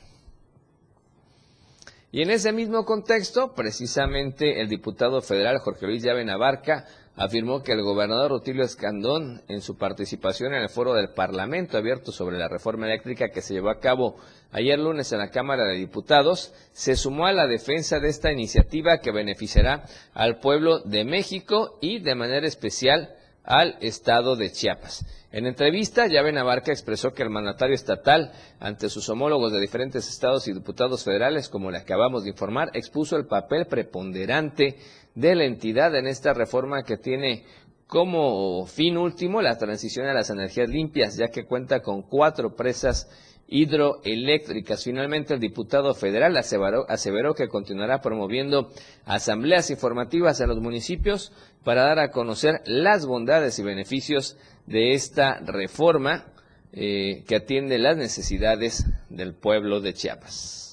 [2.12, 6.86] Y en ese mismo contexto, precisamente el diputado federal Jorge Luis Llave Navarca
[7.16, 12.12] afirmó que el gobernador Rutilio Escandón, en su participación en el foro del Parlamento abierto
[12.12, 14.18] sobre la reforma eléctrica que se llevó a cabo
[14.52, 19.00] ayer lunes en la Cámara de Diputados, se sumó a la defensa de esta iniciativa
[19.00, 25.06] que beneficiará al pueblo de México y de manera especial al estado de Chiapas.
[25.32, 30.48] En entrevista, Llave Navarca expresó que el mandatario estatal, ante sus homólogos de diferentes estados
[30.48, 34.78] y diputados federales, como le acabamos de informar, expuso el papel preponderante
[35.16, 37.44] de la entidad en esta reforma que tiene
[37.88, 43.10] como fin último la transición a las energías limpias, ya que cuenta con cuatro presas
[43.48, 44.84] hidroeléctricas.
[44.84, 48.70] Finalmente, el diputado federal aseveró, que continuará promoviendo
[49.06, 51.32] asambleas informativas en los municipios
[51.64, 56.26] para dar a conocer las bondades y beneficios de esta reforma
[56.74, 60.65] eh, que atiende las necesidades del pueblo de Chiapas.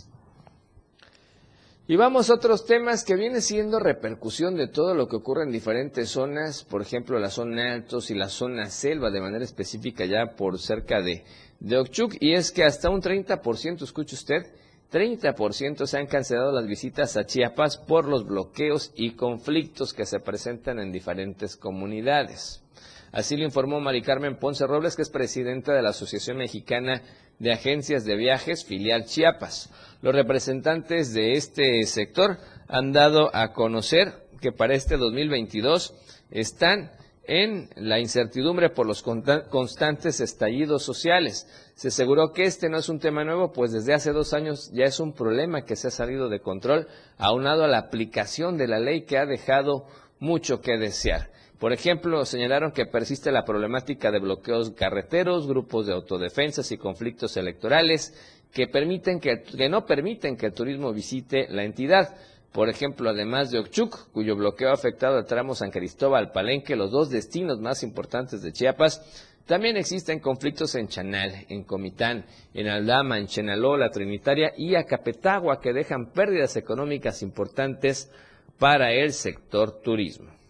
[1.89, 5.51] Y vamos a otros temas que viene siendo repercusión de todo lo que ocurre en
[5.51, 10.37] diferentes zonas, por ejemplo la zona altos y la zona selva, de manera específica ya
[10.37, 11.25] por cerca de,
[11.59, 14.47] de Ochuc, y es que hasta un 30%, escuche usted,
[14.93, 20.21] 30% se han cancelado las visitas a Chiapas por los bloqueos y conflictos que se
[20.21, 22.63] presentan en diferentes comunidades.
[23.11, 27.03] Así lo informó Mari Carmen Ponce Robles, que es presidenta de la Asociación Mexicana
[27.39, 29.71] de Agencias de Viajes, filial Chiapas.
[30.01, 35.95] Los representantes de este sector han dado a conocer que para este 2022
[36.31, 36.91] están
[37.25, 41.47] en la incertidumbre por los constantes estallidos sociales.
[41.75, 44.85] Se aseguró que este no es un tema nuevo, pues desde hace dos años ya
[44.85, 48.81] es un problema que se ha salido de control, aunado a la aplicación de la
[48.81, 49.87] ley que ha dejado
[50.19, 51.31] mucho que desear.
[51.63, 57.37] Por ejemplo, señalaron que persiste la problemática de bloqueos carreteros, grupos de autodefensas y conflictos
[57.37, 58.13] electorales
[58.53, 62.17] que, permiten que, no permiten que el turismo visite la entidad.
[62.51, 66.91] Por ejemplo, además de Ochuc, cuyo bloqueo ha afectado al tramo San Cristóbal Palenque, los
[66.91, 69.01] dos destinos más importantes de Chiapas,
[69.47, 75.61] también existen conflictos en Chanal, en Comitán, en Aldama, en Chenaló, la Trinitaria y Acapetagua
[75.61, 78.11] que dejan pérdidas económicas importantes
[78.59, 80.42] para el sector turismo.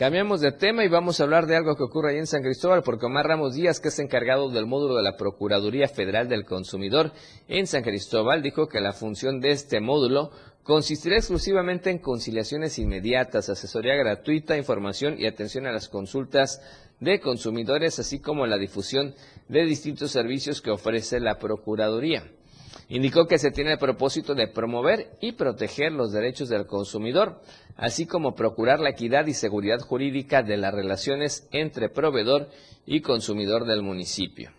[0.00, 2.82] Cambiamos de tema y vamos a hablar de algo que ocurre ahí en San Cristóbal,
[2.82, 7.12] porque Omar Ramos Díaz, que es encargado del módulo de la Procuraduría Federal del Consumidor
[7.48, 10.30] en San Cristóbal, dijo que la función de este módulo
[10.62, 16.62] consistirá exclusivamente en conciliaciones inmediatas, asesoría gratuita, información y atención a las consultas
[16.98, 19.14] de consumidores, así como la difusión
[19.48, 22.24] de distintos servicios que ofrece la Procuraduría.
[22.88, 27.40] Indicó que se tiene el propósito de promover y proteger los derechos del consumidor,
[27.76, 32.48] así como procurar la equidad y seguridad jurídica de las relaciones entre proveedor
[32.86, 34.50] y consumidor del municipio.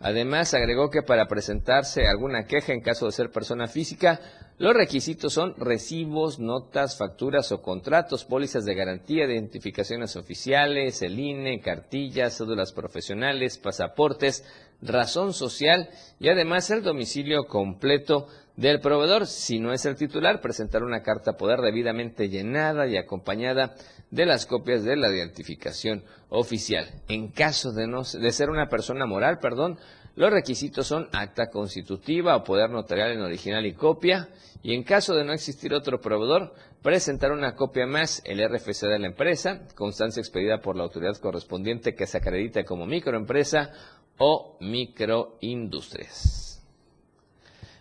[0.00, 4.20] Además, agregó que para presentarse alguna queja en caso de ser persona física,
[4.58, 11.60] los requisitos son recibos, notas, facturas o contratos, pólizas de garantía, identificaciones oficiales, el INE,
[11.60, 14.44] cartillas, cédulas profesionales, pasaportes,
[14.80, 18.28] razón social y además el domicilio completo
[18.58, 19.26] del proveedor.
[19.26, 23.76] Si no es el titular, presentar una carta poder debidamente llenada y acompañada
[24.10, 26.86] de las copias de la identificación oficial.
[27.08, 29.78] En caso de, no, de ser una persona moral, perdón,
[30.16, 34.28] los requisitos son acta constitutiva o poder notarial en original y copia.
[34.60, 36.52] Y en caso de no existir otro proveedor,
[36.82, 41.94] presentar una copia más, el RFC de la empresa, constancia expedida por la autoridad correspondiente
[41.94, 43.70] que se acredite como microempresa
[44.18, 46.47] o microindustrias.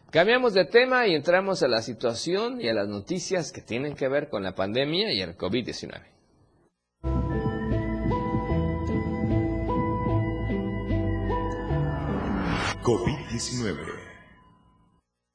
[0.10, 4.08] Cambiamos de tema y entramos a la situación y a las noticias que tienen que
[4.08, 6.02] ver con la pandemia y el COVID-19.
[12.82, 13.78] COVID-19.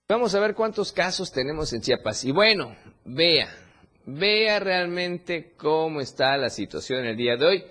[0.09, 2.25] Vamos a ver cuántos casos tenemos en Chiapas.
[2.25, 3.55] Y bueno, vea,
[4.07, 7.65] vea realmente cómo está la situación el día de hoy.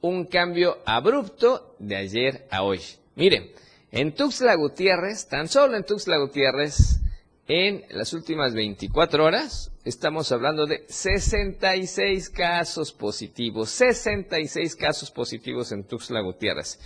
[0.00, 2.80] Un cambio abrupto de ayer a hoy.
[3.14, 3.52] Miren,
[3.92, 7.00] en Tuxtla Gutiérrez, tan solo en Tuxtla Gutiérrez,
[7.48, 15.82] en las últimas 24 horas, estamos hablando de 66 casos positivos, 66 casos positivos en
[15.82, 16.78] Tuxtla Gutiérrez.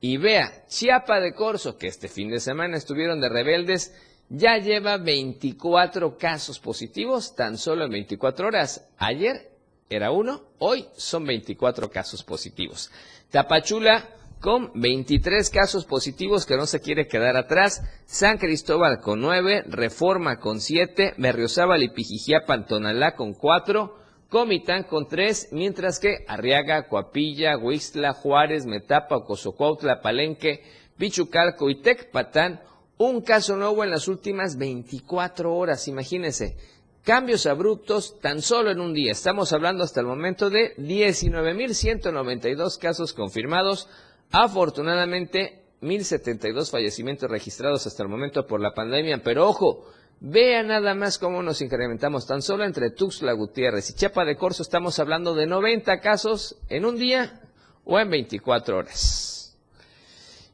[0.00, 3.92] Y vea, Chiapa de Corzo, que este fin de semana estuvieron de rebeldes,
[4.28, 8.86] ya lleva 24 casos positivos tan solo en 24 horas.
[8.98, 9.50] Ayer
[9.90, 12.92] era uno, hoy son 24 casos positivos.
[13.30, 14.08] Tapachula
[14.40, 20.38] con 23 casos positivos que no se quiere quedar atrás, San Cristóbal con 9, Reforma
[20.38, 27.56] con 7, Berriozábal y Pijijiapan Tonalá con 4, Comitán con 3, mientras que Arriaga, Coapilla,
[27.56, 30.62] Huixtla, Juárez, Metapa, Ocosocuautla, Palenque,
[30.96, 32.60] Pichucalco y Tecpatán,
[32.98, 36.58] un caso nuevo en las últimas 24 horas, imagínense.
[37.04, 39.12] Cambios abruptos tan solo en un día.
[39.12, 43.88] Estamos hablando hasta el momento de 19.192 casos confirmados,
[44.30, 49.86] Afortunadamente, 1.072 fallecimientos registrados hasta el momento por la pandemia, pero ojo,
[50.20, 52.26] vea nada más cómo nos incrementamos.
[52.26, 56.84] Tan solo entre Tuxtla Gutiérrez y Chiapa de Corzo estamos hablando de 90 casos en
[56.84, 57.40] un día
[57.84, 59.47] o en 24 horas.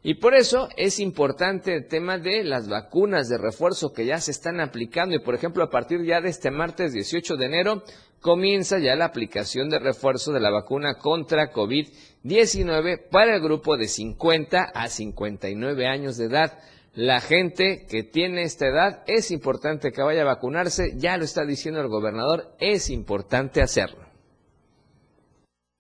[0.07, 4.33] Y por eso es importante el tema de las vacunas de refuerzo que ya se
[4.33, 5.17] están aplicando.
[5.17, 7.83] Y por ejemplo, a partir ya de este martes 18 de enero,
[8.21, 13.89] comienza ya la aplicación de refuerzo de la vacuna contra COVID-19 para el grupo de
[13.89, 16.59] 50 a 59 años de edad.
[16.93, 21.47] La gente que tiene esta edad es importante que vaya a vacunarse, ya lo está
[21.47, 24.05] diciendo el gobernador, es importante hacerlo.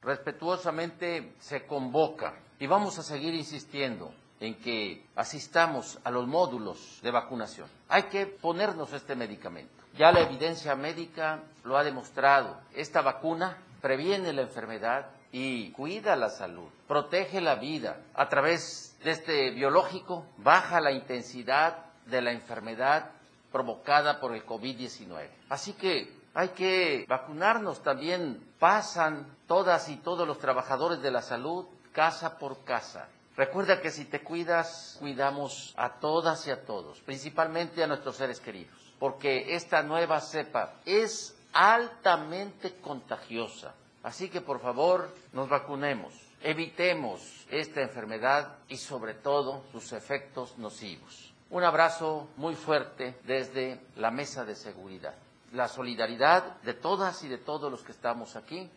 [0.01, 7.11] Respetuosamente se convoca y vamos a seguir insistiendo en que asistamos a los módulos de
[7.11, 7.69] vacunación.
[7.91, 9.85] Hay que ponernos este medicamento.
[9.99, 12.59] Ya la evidencia médica lo ha demostrado.
[12.75, 18.01] Esta vacuna previene la enfermedad y cuida la salud, protege la vida.
[18.15, 23.11] A través de este biológico baja la intensidad de la enfermedad
[23.53, 25.29] provocada por el COVID-19.
[25.51, 28.55] Así que hay que vacunarnos también.
[28.59, 33.09] Pasan todas y todos los trabajadores de la salud casa por casa.
[33.37, 38.41] Recuerda que si te cuidas, cuidamos a todas y a todos, principalmente a nuestros seres
[38.41, 43.75] queridos, porque esta nueva cepa es altamente contagiosa.
[44.03, 51.33] Así que por favor, nos vacunemos, evitemos esta enfermedad y sobre todo sus efectos nocivos.
[51.51, 55.15] Un abrazo muy fuerte desde la mesa de seguridad.
[55.53, 58.69] La solidaridad de todas y de todos los que estamos aquí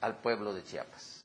[0.00, 1.19] al pueblo de Chiapas.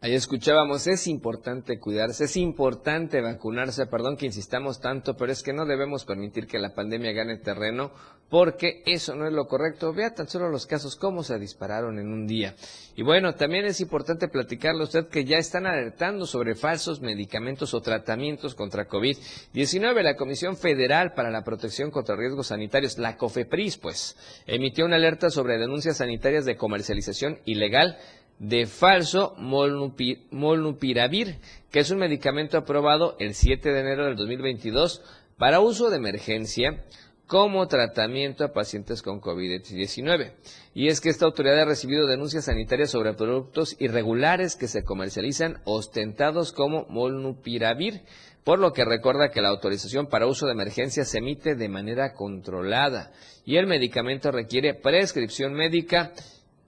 [0.00, 5.52] Ahí escuchábamos, es importante cuidarse, es importante vacunarse, perdón que insistamos tanto, pero es que
[5.52, 7.90] no debemos permitir que la pandemia gane terreno,
[8.30, 9.92] porque eso no es lo correcto.
[9.92, 12.54] Vea tan solo los casos, cómo se dispararon en un día.
[12.94, 17.74] Y bueno, también es importante platicarle a usted que ya están alertando sobre falsos medicamentos
[17.74, 20.02] o tratamientos contra COVID-19.
[20.02, 25.28] La Comisión Federal para la Protección contra Riesgos Sanitarios, la COFEPRIS, pues, emitió una alerta
[25.28, 27.98] sobre denuncias sanitarias de comercialización ilegal
[28.38, 31.38] de falso molnupiravir,
[31.70, 35.02] que es un medicamento aprobado el 7 de enero del 2022
[35.36, 36.84] para uso de emergencia
[37.26, 40.32] como tratamiento a pacientes con COVID-19.
[40.72, 45.60] Y es que esta autoridad ha recibido denuncias sanitarias sobre productos irregulares que se comercializan
[45.64, 48.02] ostentados como molnupiravir,
[48.44, 52.14] por lo que recuerda que la autorización para uso de emergencia se emite de manera
[52.14, 53.12] controlada
[53.44, 56.12] y el medicamento requiere prescripción médica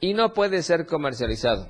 [0.01, 1.69] y no puede ser comercializado.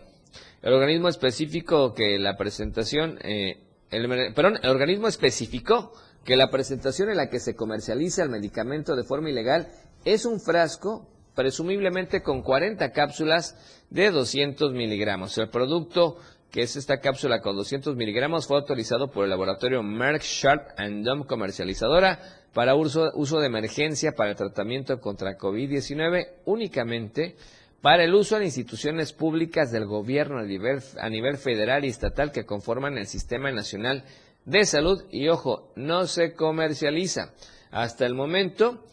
[0.62, 5.92] El organismo específico que la presentación, eh, el, perdón, el organismo especificó
[6.24, 9.68] que la presentación en la que se comercializa el medicamento de forma ilegal
[10.04, 13.56] es un frasco presumiblemente con 40 cápsulas
[13.88, 15.36] de 200 miligramos.
[15.38, 16.18] El producto,
[16.50, 21.26] que es esta cápsula con 200 miligramos, fue autorizado por el laboratorio Merck Sharp Dumb
[21.26, 22.20] Comercializadora
[22.52, 27.36] para uso, uso de emergencia para el tratamiento contra COVID-19 únicamente
[27.82, 32.32] para el uso en instituciones públicas del gobierno a nivel, a nivel federal y estatal
[32.32, 34.04] que conforman el Sistema Nacional
[34.44, 37.32] de Salud y ojo, no se comercializa.
[37.70, 38.84] Hasta el momento,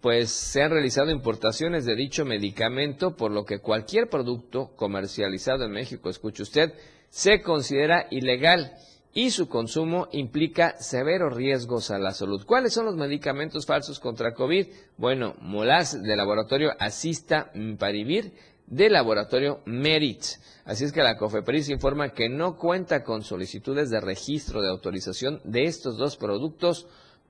[0.00, 5.72] pues se han realizado importaciones de dicho medicamento, por lo que cualquier producto comercializado en
[5.72, 6.74] México, escuche usted,
[7.08, 8.72] se considera ilegal
[9.16, 12.44] y su consumo implica severos riesgos a la salud.
[12.44, 14.66] ¿Cuáles son los medicamentos falsos contra COVID?
[14.98, 18.34] Bueno, Molas del laboratorio Asista Parivir
[18.66, 20.22] del laboratorio Merit.
[20.66, 25.40] Así es que la COFEPRIS informa que no cuenta con solicitudes de registro de autorización
[25.44, 26.86] de estos dos productos,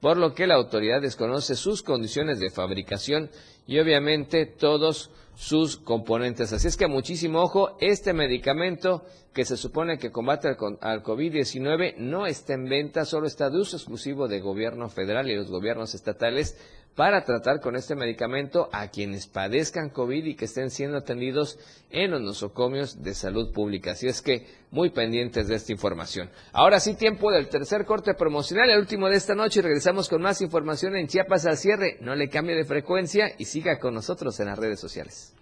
[0.06, 3.28] por lo que la autoridad desconoce sus condiciones de fabricación
[3.66, 6.52] y obviamente todos sus componentes.
[6.52, 9.02] Así es que muchísimo ojo, este medicamento
[9.34, 13.78] que se supone que combate al, COVID-19 no está en venta, solo está de uso
[13.78, 16.56] exclusivo de gobierno federal y los gobiernos estatales
[16.96, 21.58] para tratar con este medicamento a quienes padezcan COVID y que estén siendo atendidos
[21.90, 23.92] en los nosocomios de salud pública.
[23.92, 26.30] Así es que muy pendientes de esta información.
[26.52, 30.22] Ahora sí, tiempo del tercer corte promocional, el último de esta noche, y regresamos con
[30.22, 31.98] más información en Chiapas al cierre.
[32.00, 35.34] No le cambie de frecuencia y siga con nosotros en las redes sociales.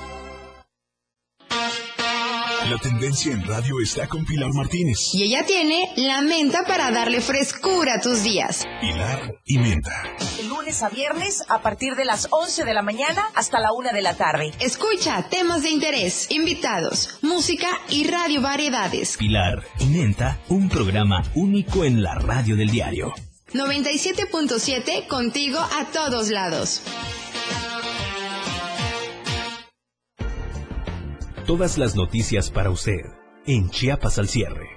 [2.69, 5.13] La tendencia en radio está con Pilar Martínez.
[5.13, 8.65] Y ella tiene la menta para darle frescura a tus días.
[8.79, 9.91] Pilar y menta.
[10.47, 14.01] lunes a viernes a partir de las 11 de la mañana hasta la 1 de
[14.01, 14.51] la tarde.
[14.59, 19.17] Escucha temas de interés, invitados, música y radio variedades.
[19.17, 23.13] Pilar y menta, un programa único en la radio del diario.
[23.53, 26.81] 97.7 contigo a todos lados.
[31.45, 33.01] Todas las noticias para usted
[33.45, 34.69] en Chiapas al cierre.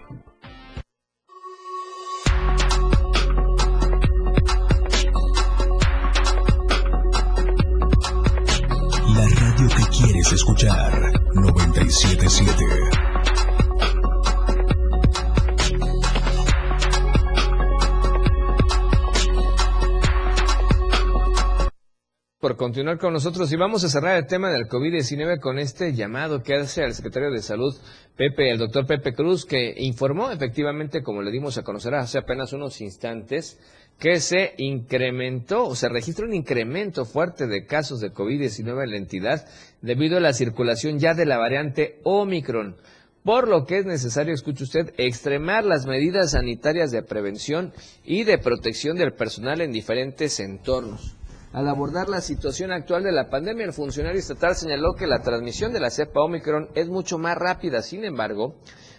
[9.15, 13.14] La radio que quieres escuchar, 977.
[22.45, 26.43] Por continuar con nosotros y vamos a cerrar el tema del COVID-19 con este llamado
[26.43, 27.75] que hace al secretario de Salud,
[28.19, 32.53] Pepe, el doctor Pepe Cruz, que informó efectivamente, como le dimos a conocer hace apenas
[32.53, 33.59] unos instantes,
[33.99, 38.99] que se incrementó o se registra un incremento fuerte de casos de COVID-19 en la
[38.99, 39.49] entidad
[39.81, 42.77] debido a la circulación ya de la variante Omicron
[43.23, 47.73] por lo que es necesario, escuche usted, extremar las medidas sanitarias de prevención
[48.05, 51.17] y de protección del personal en diferentes entornos.
[51.55, 55.73] Al abordar la situación actual de la pandemia, el funcionario estatal señaló que la transmisión
[55.73, 57.81] de la cepa Omicron es mucho más rápida.
[57.81, 58.57] Sin embargo,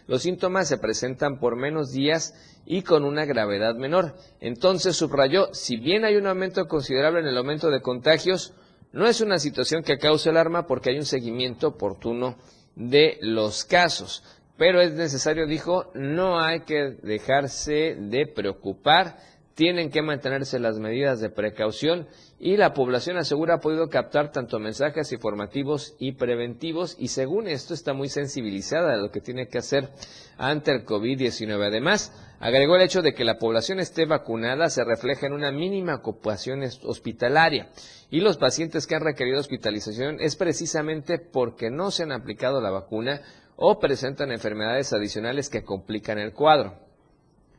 [0.07, 2.33] los síntomas se presentan por menos días
[2.65, 4.15] y con una gravedad menor.
[4.39, 8.53] Entonces subrayó, si bien hay un aumento considerable en el aumento de contagios,
[8.93, 12.37] no es una situación que cause alarma porque hay un seguimiento oportuno
[12.77, 14.23] de los casos.
[14.57, 19.17] Pero es necesario, dijo, no hay que dejarse de preocupar
[19.55, 22.07] tienen que mantenerse las medidas de precaución
[22.39, 27.73] y la población asegura ha podido captar tanto mensajes informativos y preventivos y según esto
[27.73, 29.89] está muy sensibilizada de lo que tiene que hacer
[30.37, 31.67] ante el COVID-19.
[31.67, 35.95] Además, agregó el hecho de que la población esté vacunada se refleja en una mínima
[35.95, 37.69] ocupación hospitalaria
[38.11, 42.71] y los pacientes que han requerido hospitalización es precisamente porque no se han aplicado la
[42.71, 43.21] vacuna
[43.55, 46.84] o presentan enfermedades adicionales que complican el cuadro.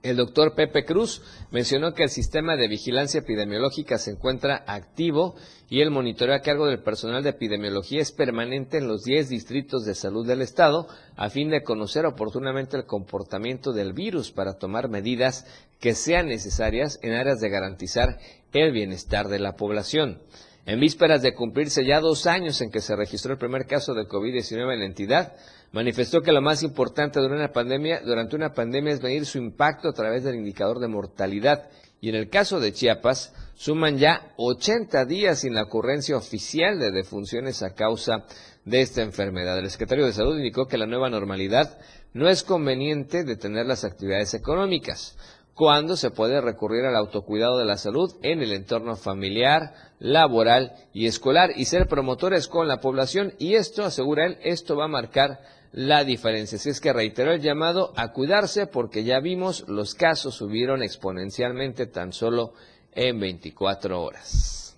[0.07, 5.35] El doctor Pepe Cruz mencionó que el sistema de vigilancia epidemiológica se encuentra activo
[5.69, 9.85] y el monitoreo a cargo del personal de epidemiología es permanente en los 10 distritos
[9.85, 10.87] de salud del Estado
[11.17, 15.45] a fin de conocer oportunamente el comportamiento del virus para tomar medidas
[15.81, 18.21] que sean necesarias en áreas de garantizar
[18.53, 20.21] el bienestar de la población.
[20.67, 24.09] En vísperas de cumplirse ya dos años en que se registró el primer caso de
[24.09, 25.33] COVID-19 en la entidad,
[25.71, 30.35] manifestó que lo más importante durante una pandemia, es medir su impacto a través del
[30.35, 31.71] indicador de mortalidad.
[32.01, 36.91] Y en el caso de Chiapas, suman ya 80 días sin la ocurrencia oficial de
[36.91, 38.25] defunciones a causa
[38.65, 39.57] de esta enfermedad.
[39.61, 41.79] El secretario de Salud indicó que la nueva normalidad
[42.13, 45.17] no es conveniente detener las actividades económicas
[45.57, 51.07] cuando se puede recurrir al autocuidado de la salud en el entorno familiar, laboral y
[51.07, 55.41] escolar y ser promotores con la población y esto, asegura él, esto va a marcar
[55.73, 56.59] la diferencia.
[56.59, 61.87] Si es que reiteró el llamado a cuidarse porque ya vimos los casos subieron exponencialmente
[61.87, 62.53] tan solo
[62.93, 64.77] en 24 horas.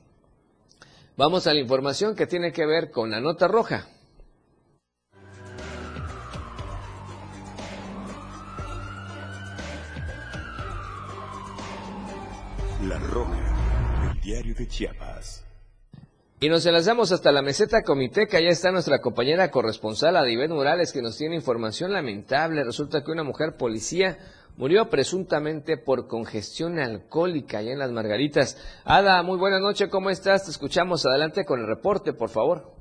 [1.16, 3.89] Vamos a la información que tiene que ver con la nota roja.
[14.29, 15.43] Diario de Chiapas.
[16.39, 18.39] Y nos enlazamos hasta la meseta Comiteca.
[18.39, 22.62] Ya está nuestra compañera corresponsal Adibet Morales que nos tiene información lamentable.
[22.62, 24.18] Resulta que una mujer policía
[24.59, 28.59] murió presuntamente por congestión alcohólica allá en Las Margaritas.
[28.85, 30.45] Ada, muy buena noche, ¿cómo estás?
[30.45, 32.78] Te escuchamos adelante con el reporte, por favor.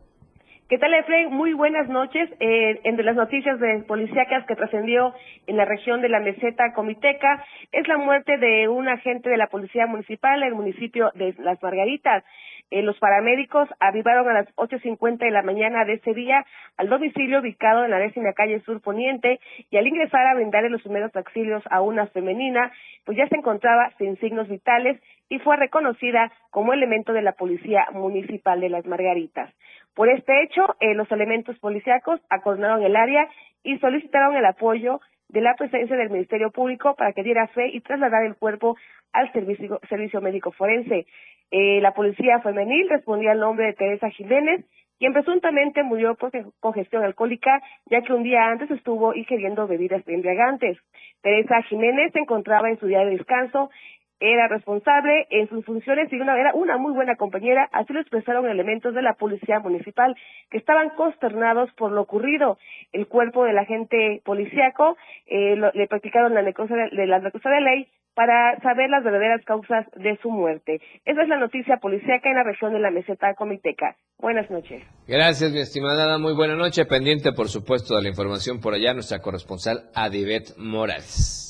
[0.69, 1.29] ¿Qué tal, Efraín?
[1.29, 2.29] Muy buenas noches.
[2.41, 5.13] Eh, entre las noticias de policíacas que trascendió
[5.45, 7.41] en la región de la meseta Comiteca
[7.71, 11.63] es la muerte de un agente de la Policía Municipal en el municipio de Las
[11.63, 12.25] Margaritas.
[12.69, 16.45] Eh, los paramédicos arribaron a las 8.50 de la mañana de ese día
[16.75, 19.39] al domicilio ubicado en la décima calle Sur Poniente
[19.69, 22.73] y al ingresar a brindarle los primeros auxilios a una femenina,
[23.05, 27.87] pues ya se encontraba sin signos vitales y fue reconocida como elemento de la Policía
[27.93, 29.53] Municipal de Las Margaritas.
[29.97, 33.27] Por este hecho, eh, los elementos policíacos acordonaron el área
[33.63, 37.81] y solicitaron el apoyo de la presencia del Ministerio Público para que diera fe y
[37.81, 38.77] trasladar el cuerpo
[39.11, 41.07] al servicio, médico forense.
[41.49, 44.63] Eh, la policía femenil respondía al nombre de Teresa Jiménez,
[44.99, 46.29] quien presuntamente murió por
[46.59, 50.77] congestión alcohólica, ya que un día antes estuvo ingiriendo bebidas embriagantes.
[51.23, 53.71] Teresa Jiménez se encontraba en su día de descanso
[54.19, 58.49] era responsable en sus funciones y una, era una muy buena compañera, así lo expresaron
[58.49, 60.15] elementos de la policía municipal
[60.49, 62.57] que estaban consternados por lo ocurrido.
[62.93, 64.97] El cuerpo del agente policíaco
[65.27, 69.85] eh, le practicaron la necrosia de, la necrosia de ley para saber las verdaderas causas
[69.95, 70.81] de su muerte.
[71.05, 73.95] Esa es la noticia policíaca en la región de la meseta comiteca.
[74.17, 74.81] Buenas noches.
[75.07, 76.17] Gracias, mi estimada.
[76.17, 76.85] Muy buena noche.
[76.85, 81.46] Pendiente, por supuesto, de la información por allá, nuestra corresponsal Adibet Morales.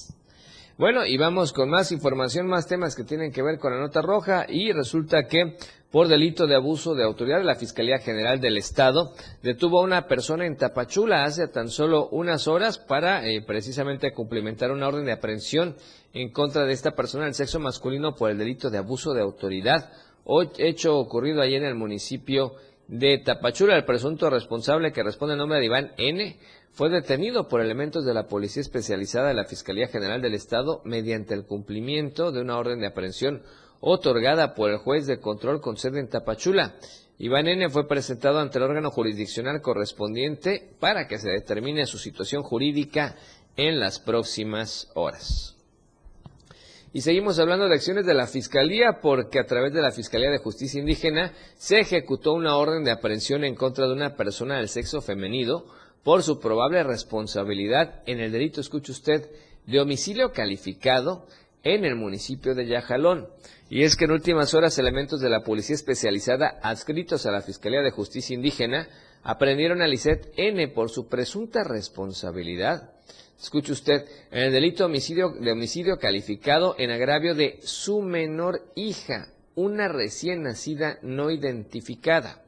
[0.77, 4.03] Bueno, y vamos con más información, más temas que tienen que ver con la nota
[4.03, 4.45] roja.
[4.47, 5.57] Y resulta que
[5.89, 9.11] por delito de abuso de autoridad la Fiscalía General del Estado
[9.41, 14.69] detuvo a una persona en Tapachula hace tan solo unas horas para eh, precisamente cumplimentar
[14.69, 15.75] una orden de aprehensión
[16.13, 19.91] en contra de esta persona del sexo masculino por el delito de abuso de autoridad,
[20.59, 22.53] hecho ocurrido ahí en el municipio
[22.87, 23.75] de Tapachula.
[23.75, 26.37] El presunto responsable que responde al nombre de Iván N
[26.71, 31.33] fue detenido por elementos de la Policía Especializada de la Fiscalía General del Estado mediante
[31.33, 33.43] el cumplimiento de una orden de aprehensión
[33.79, 36.75] otorgada por el juez de control con sede en Tapachula.
[37.19, 37.69] Iván N.
[37.69, 43.15] fue presentado ante el órgano jurisdiccional correspondiente para que se determine su situación jurídica
[43.55, 45.56] en las próximas horas.
[46.93, 50.37] Y seguimos hablando de acciones de la Fiscalía porque a través de la Fiscalía de
[50.37, 55.01] Justicia Indígena se ejecutó una orden de aprehensión en contra de una persona del sexo
[55.01, 55.65] femenino
[56.03, 59.29] por su probable responsabilidad en el delito, escuche usted,
[59.65, 61.27] de homicidio calificado
[61.63, 63.27] en el municipio de Yajalón.
[63.69, 67.81] Y es que en últimas horas elementos de la policía especializada adscritos a la Fiscalía
[67.81, 68.87] de Justicia Indígena
[69.23, 72.93] aprendieron a Lisette N por su presunta responsabilidad.
[73.39, 79.27] Escuche usted, en el delito homicidio, de homicidio calificado en agravio de su menor hija,
[79.53, 82.43] una recién nacida no identificada.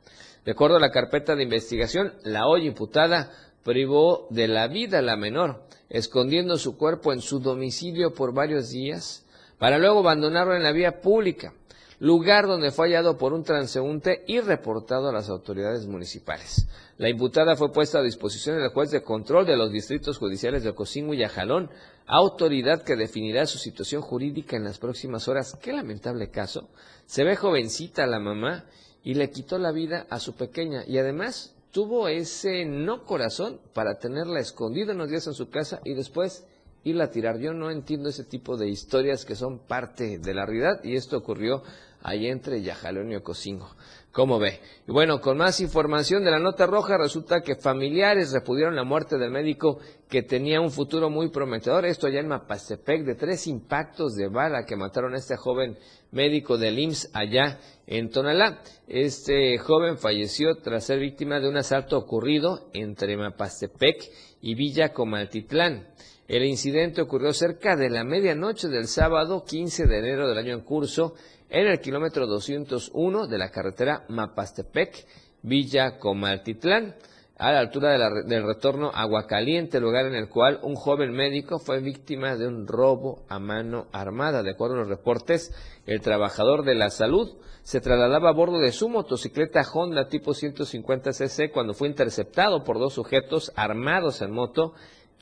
[0.45, 3.31] De acuerdo a la carpeta de investigación, la hoy imputada
[3.63, 8.71] privó de la vida a la menor, escondiendo su cuerpo en su domicilio por varios
[8.71, 9.25] días
[9.59, 11.53] para luego abandonarlo en la vía pública
[11.99, 16.67] lugar donde fue hallado por un transeúnte y reportado a las autoridades municipales.
[16.97, 20.69] La imputada fue puesta a disposición del juez de control de los distritos judiciales de
[20.69, 21.69] Ocosingo y Ajalón,
[22.05, 25.57] autoridad que definirá su situación jurídica en las próximas horas.
[25.61, 26.69] Qué lamentable caso.
[27.05, 28.65] Se ve jovencita la mamá
[29.03, 33.99] y le quitó la vida a su pequeña y además tuvo ese no corazón para
[33.99, 36.45] tenerla escondida unos días en su casa y después
[36.83, 37.39] irla a tirar.
[37.39, 41.17] Yo no entiendo ese tipo de historias que son parte de la realidad y esto
[41.17, 41.63] ocurrió
[42.01, 43.69] ahí entre Yajalón y Ocosingo.
[44.11, 44.59] ¿Cómo ve?
[44.87, 49.19] Y bueno, con más información de la nota roja, resulta que familiares repudieron la muerte
[49.19, 49.79] del médico
[50.09, 51.85] que tenía un futuro muy prometedor.
[51.85, 55.77] Esto allá en Mapastepec, de tres impactos de bala que mataron a este joven
[56.11, 58.63] médico del IMSS allá en Tonalá.
[58.87, 64.09] Este joven falleció tras ser víctima de un asalto ocurrido entre Mapastepec
[64.41, 65.87] y Villa Comaltitlán.
[66.27, 70.61] El incidente ocurrió cerca de la medianoche del sábado 15 de enero del año en
[70.61, 71.15] curso
[71.49, 75.05] en el kilómetro 201 de la carretera Mapastepec,
[75.41, 76.95] Villa Comaltitlán,
[77.37, 82.35] a la altura del retorno Aguacaliente, lugar en el cual un joven médico fue víctima
[82.35, 84.43] de un robo a mano armada.
[84.43, 85.53] De acuerdo a los reportes,
[85.85, 91.51] el trabajador de la salud se trasladaba a bordo de su motocicleta Honda tipo 150cc
[91.51, 94.73] cuando fue interceptado por dos sujetos armados en moto,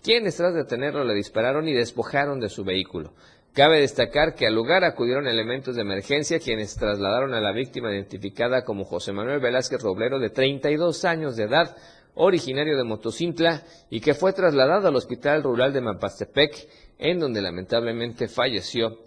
[0.02, 3.14] quienes tras detenerlo le dispararon y despojaron de su vehículo.
[3.58, 8.64] Cabe destacar que al lugar acudieron elementos de emergencia quienes trasladaron a la víctima identificada
[8.64, 11.76] como José Manuel Velázquez Roblero de 32 años de edad,
[12.14, 18.28] originario de Motocintla y que fue trasladado al Hospital Rural de Mapastepec, en donde lamentablemente
[18.28, 19.00] falleció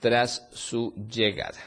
[0.00, 1.60] tras su llegada.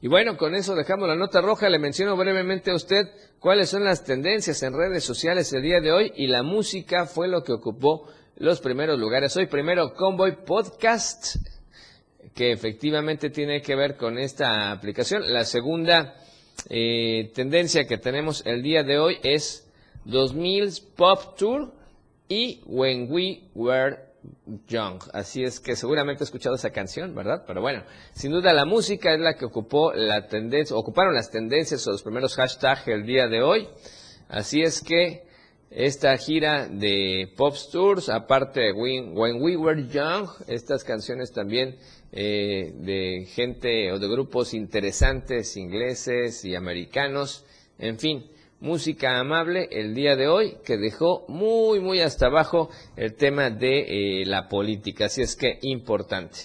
[0.00, 1.68] Y bueno, con eso dejamos la nota roja.
[1.68, 3.06] Le menciono brevemente a usted
[3.40, 7.26] cuáles son las tendencias en redes sociales el día de hoy y la música fue
[7.26, 8.08] lo que ocupó
[8.40, 9.36] los primeros lugares.
[9.36, 11.36] Hoy primero Convoy Podcast,
[12.34, 15.30] que efectivamente tiene que ver con esta aplicación.
[15.30, 16.14] La segunda
[16.70, 19.70] eh, tendencia que tenemos el día de hoy es
[20.06, 21.74] 2000 Pop Tour
[22.28, 23.98] y When We Were
[24.68, 25.02] Young.
[25.12, 27.44] Así es que seguramente he escuchado esa canción, ¿verdad?
[27.46, 27.84] Pero bueno,
[28.14, 32.02] sin duda la música es la que ocupó la tendencia, ocuparon las tendencias o los
[32.02, 33.68] primeros hashtags el día de hoy.
[34.30, 35.28] Así es que
[35.70, 41.76] esta gira de Pop Tours, aparte de When, We Were Young, estas canciones también
[42.12, 47.44] eh, de gente o de grupos interesantes ingleses y americanos,
[47.78, 48.26] en fin,
[48.58, 54.22] música amable el día de hoy que dejó muy muy hasta abajo el tema de
[54.22, 56.40] eh, la política, así es que importante.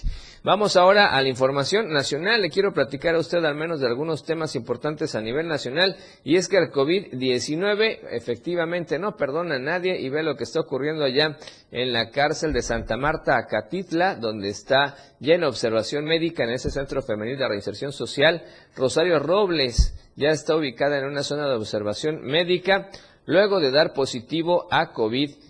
[0.46, 2.40] Vamos ahora a la información nacional.
[2.40, 6.36] Le quiero platicar a usted al menos de algunos temas importantes a nivel nacional y
[6.36, 11.02] es que el COVID-19 efectivamente no perdona a nadie y ve lo que está ocurriendo
[11.02, 11.36] allá
[11.72, 17.02] en la cárcel de Santa Marta, Acatitla, donde está llena observación médica en ese centro
[17.02, 18.44] femenil de reinserción social.
[18.76, 22.88] Rosario Robles ya está ubicada en una zona de observación médica
[23.24, 25.45] luego de dar positivo a COVID-19.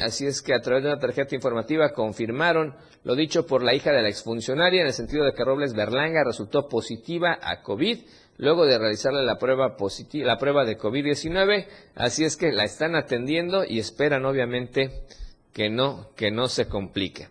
[0.00, 3.92] Así es que a través de una tarjeta informativa confirmaron lo dicho por la hija
[3.92, 7.98] de la exfuncionaria en el sentido de que Robles Berlanga resultó positiva a COVID
[8.38, 12.96] luego de realizarle la prueba positiva, la prueba de COVID-19, así es que la están
[12.96, 15.04] atendiendo y esperan obviamente
[15.52, 17.28] que no que no se complique.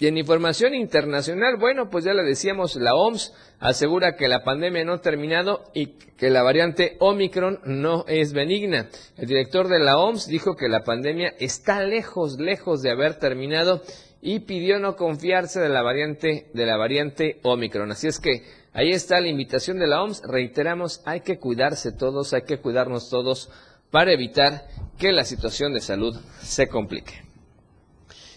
[0.00, 4.82] Y en información internacional, bueno, pues ya le decíamos, la OMS asegura que la pandemia
[4.82, 8.88] no ha terminado y que la variante Omicron no es benigna.
[9.18, 13.82] El director de la OMS dijo que la pandemia está lejos, lejos de haber terminado
[14.22, 17.92] y pidió no confiarse de la variante de la variante Omicron.
[17.92, 18.42] Así es que
[18.72, 20.22] ahí está la invitación de la OMS.
[20.26, 23.50] Reiteramos, hay que cuidarse todos, hay que cuidarnos todos
[23.90, 24.66] para evitar
[24.98, 27.29] que la situación de salud se complique.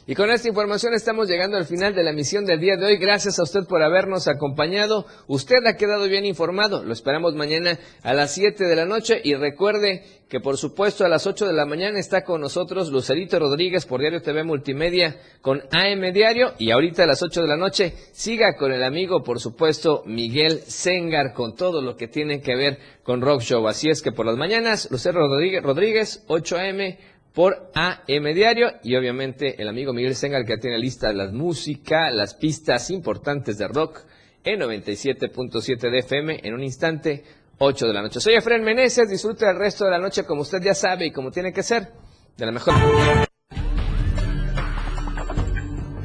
[0.05, 2.97] Y con esta información estamos llegando al final de la misión del día de hoy.
[2.97, 5.05] Gracias a usted por habernos acompañado.
[5.27, 6.83] Usted ha quedado bien informado.
[6.83, 11.09] Lo esperamos mañana a las 7 de la noche y recuerde que por supuesto a
[11.09, 15.61] las 8 de la mañana está con nosotros Lucerito Rodríguez por Diario TV Multimedia con
[15.71, 19.39] AM Diario y ahorita a las 8 de la noche siga con el amigo por
[19.39, 23.67] supuesto Miguel Sengar con todo lo que tiene que ver con Rock Show.
[23.67, 26.97] Así es que por las mañanas Lucero Rodríguez, Rodríguez 8 AM
[27.33, 32.35] por AM Diario y obviamente el amigo Miguel Sengal que tiene lista las música, las
[32.35, 34.01] pistas importantes de rock
[34.43, 37.23] en 97.7 de FM en un instante,
[37.57, 38.19] 8 de la noche.
[38.19, 41.31] Soy Efraín Meneses, disfrute el resto de la noche como usted ya sabe y como
[41.31, 41.91] tiene que ser,
[42.37, 42.73] de la mejor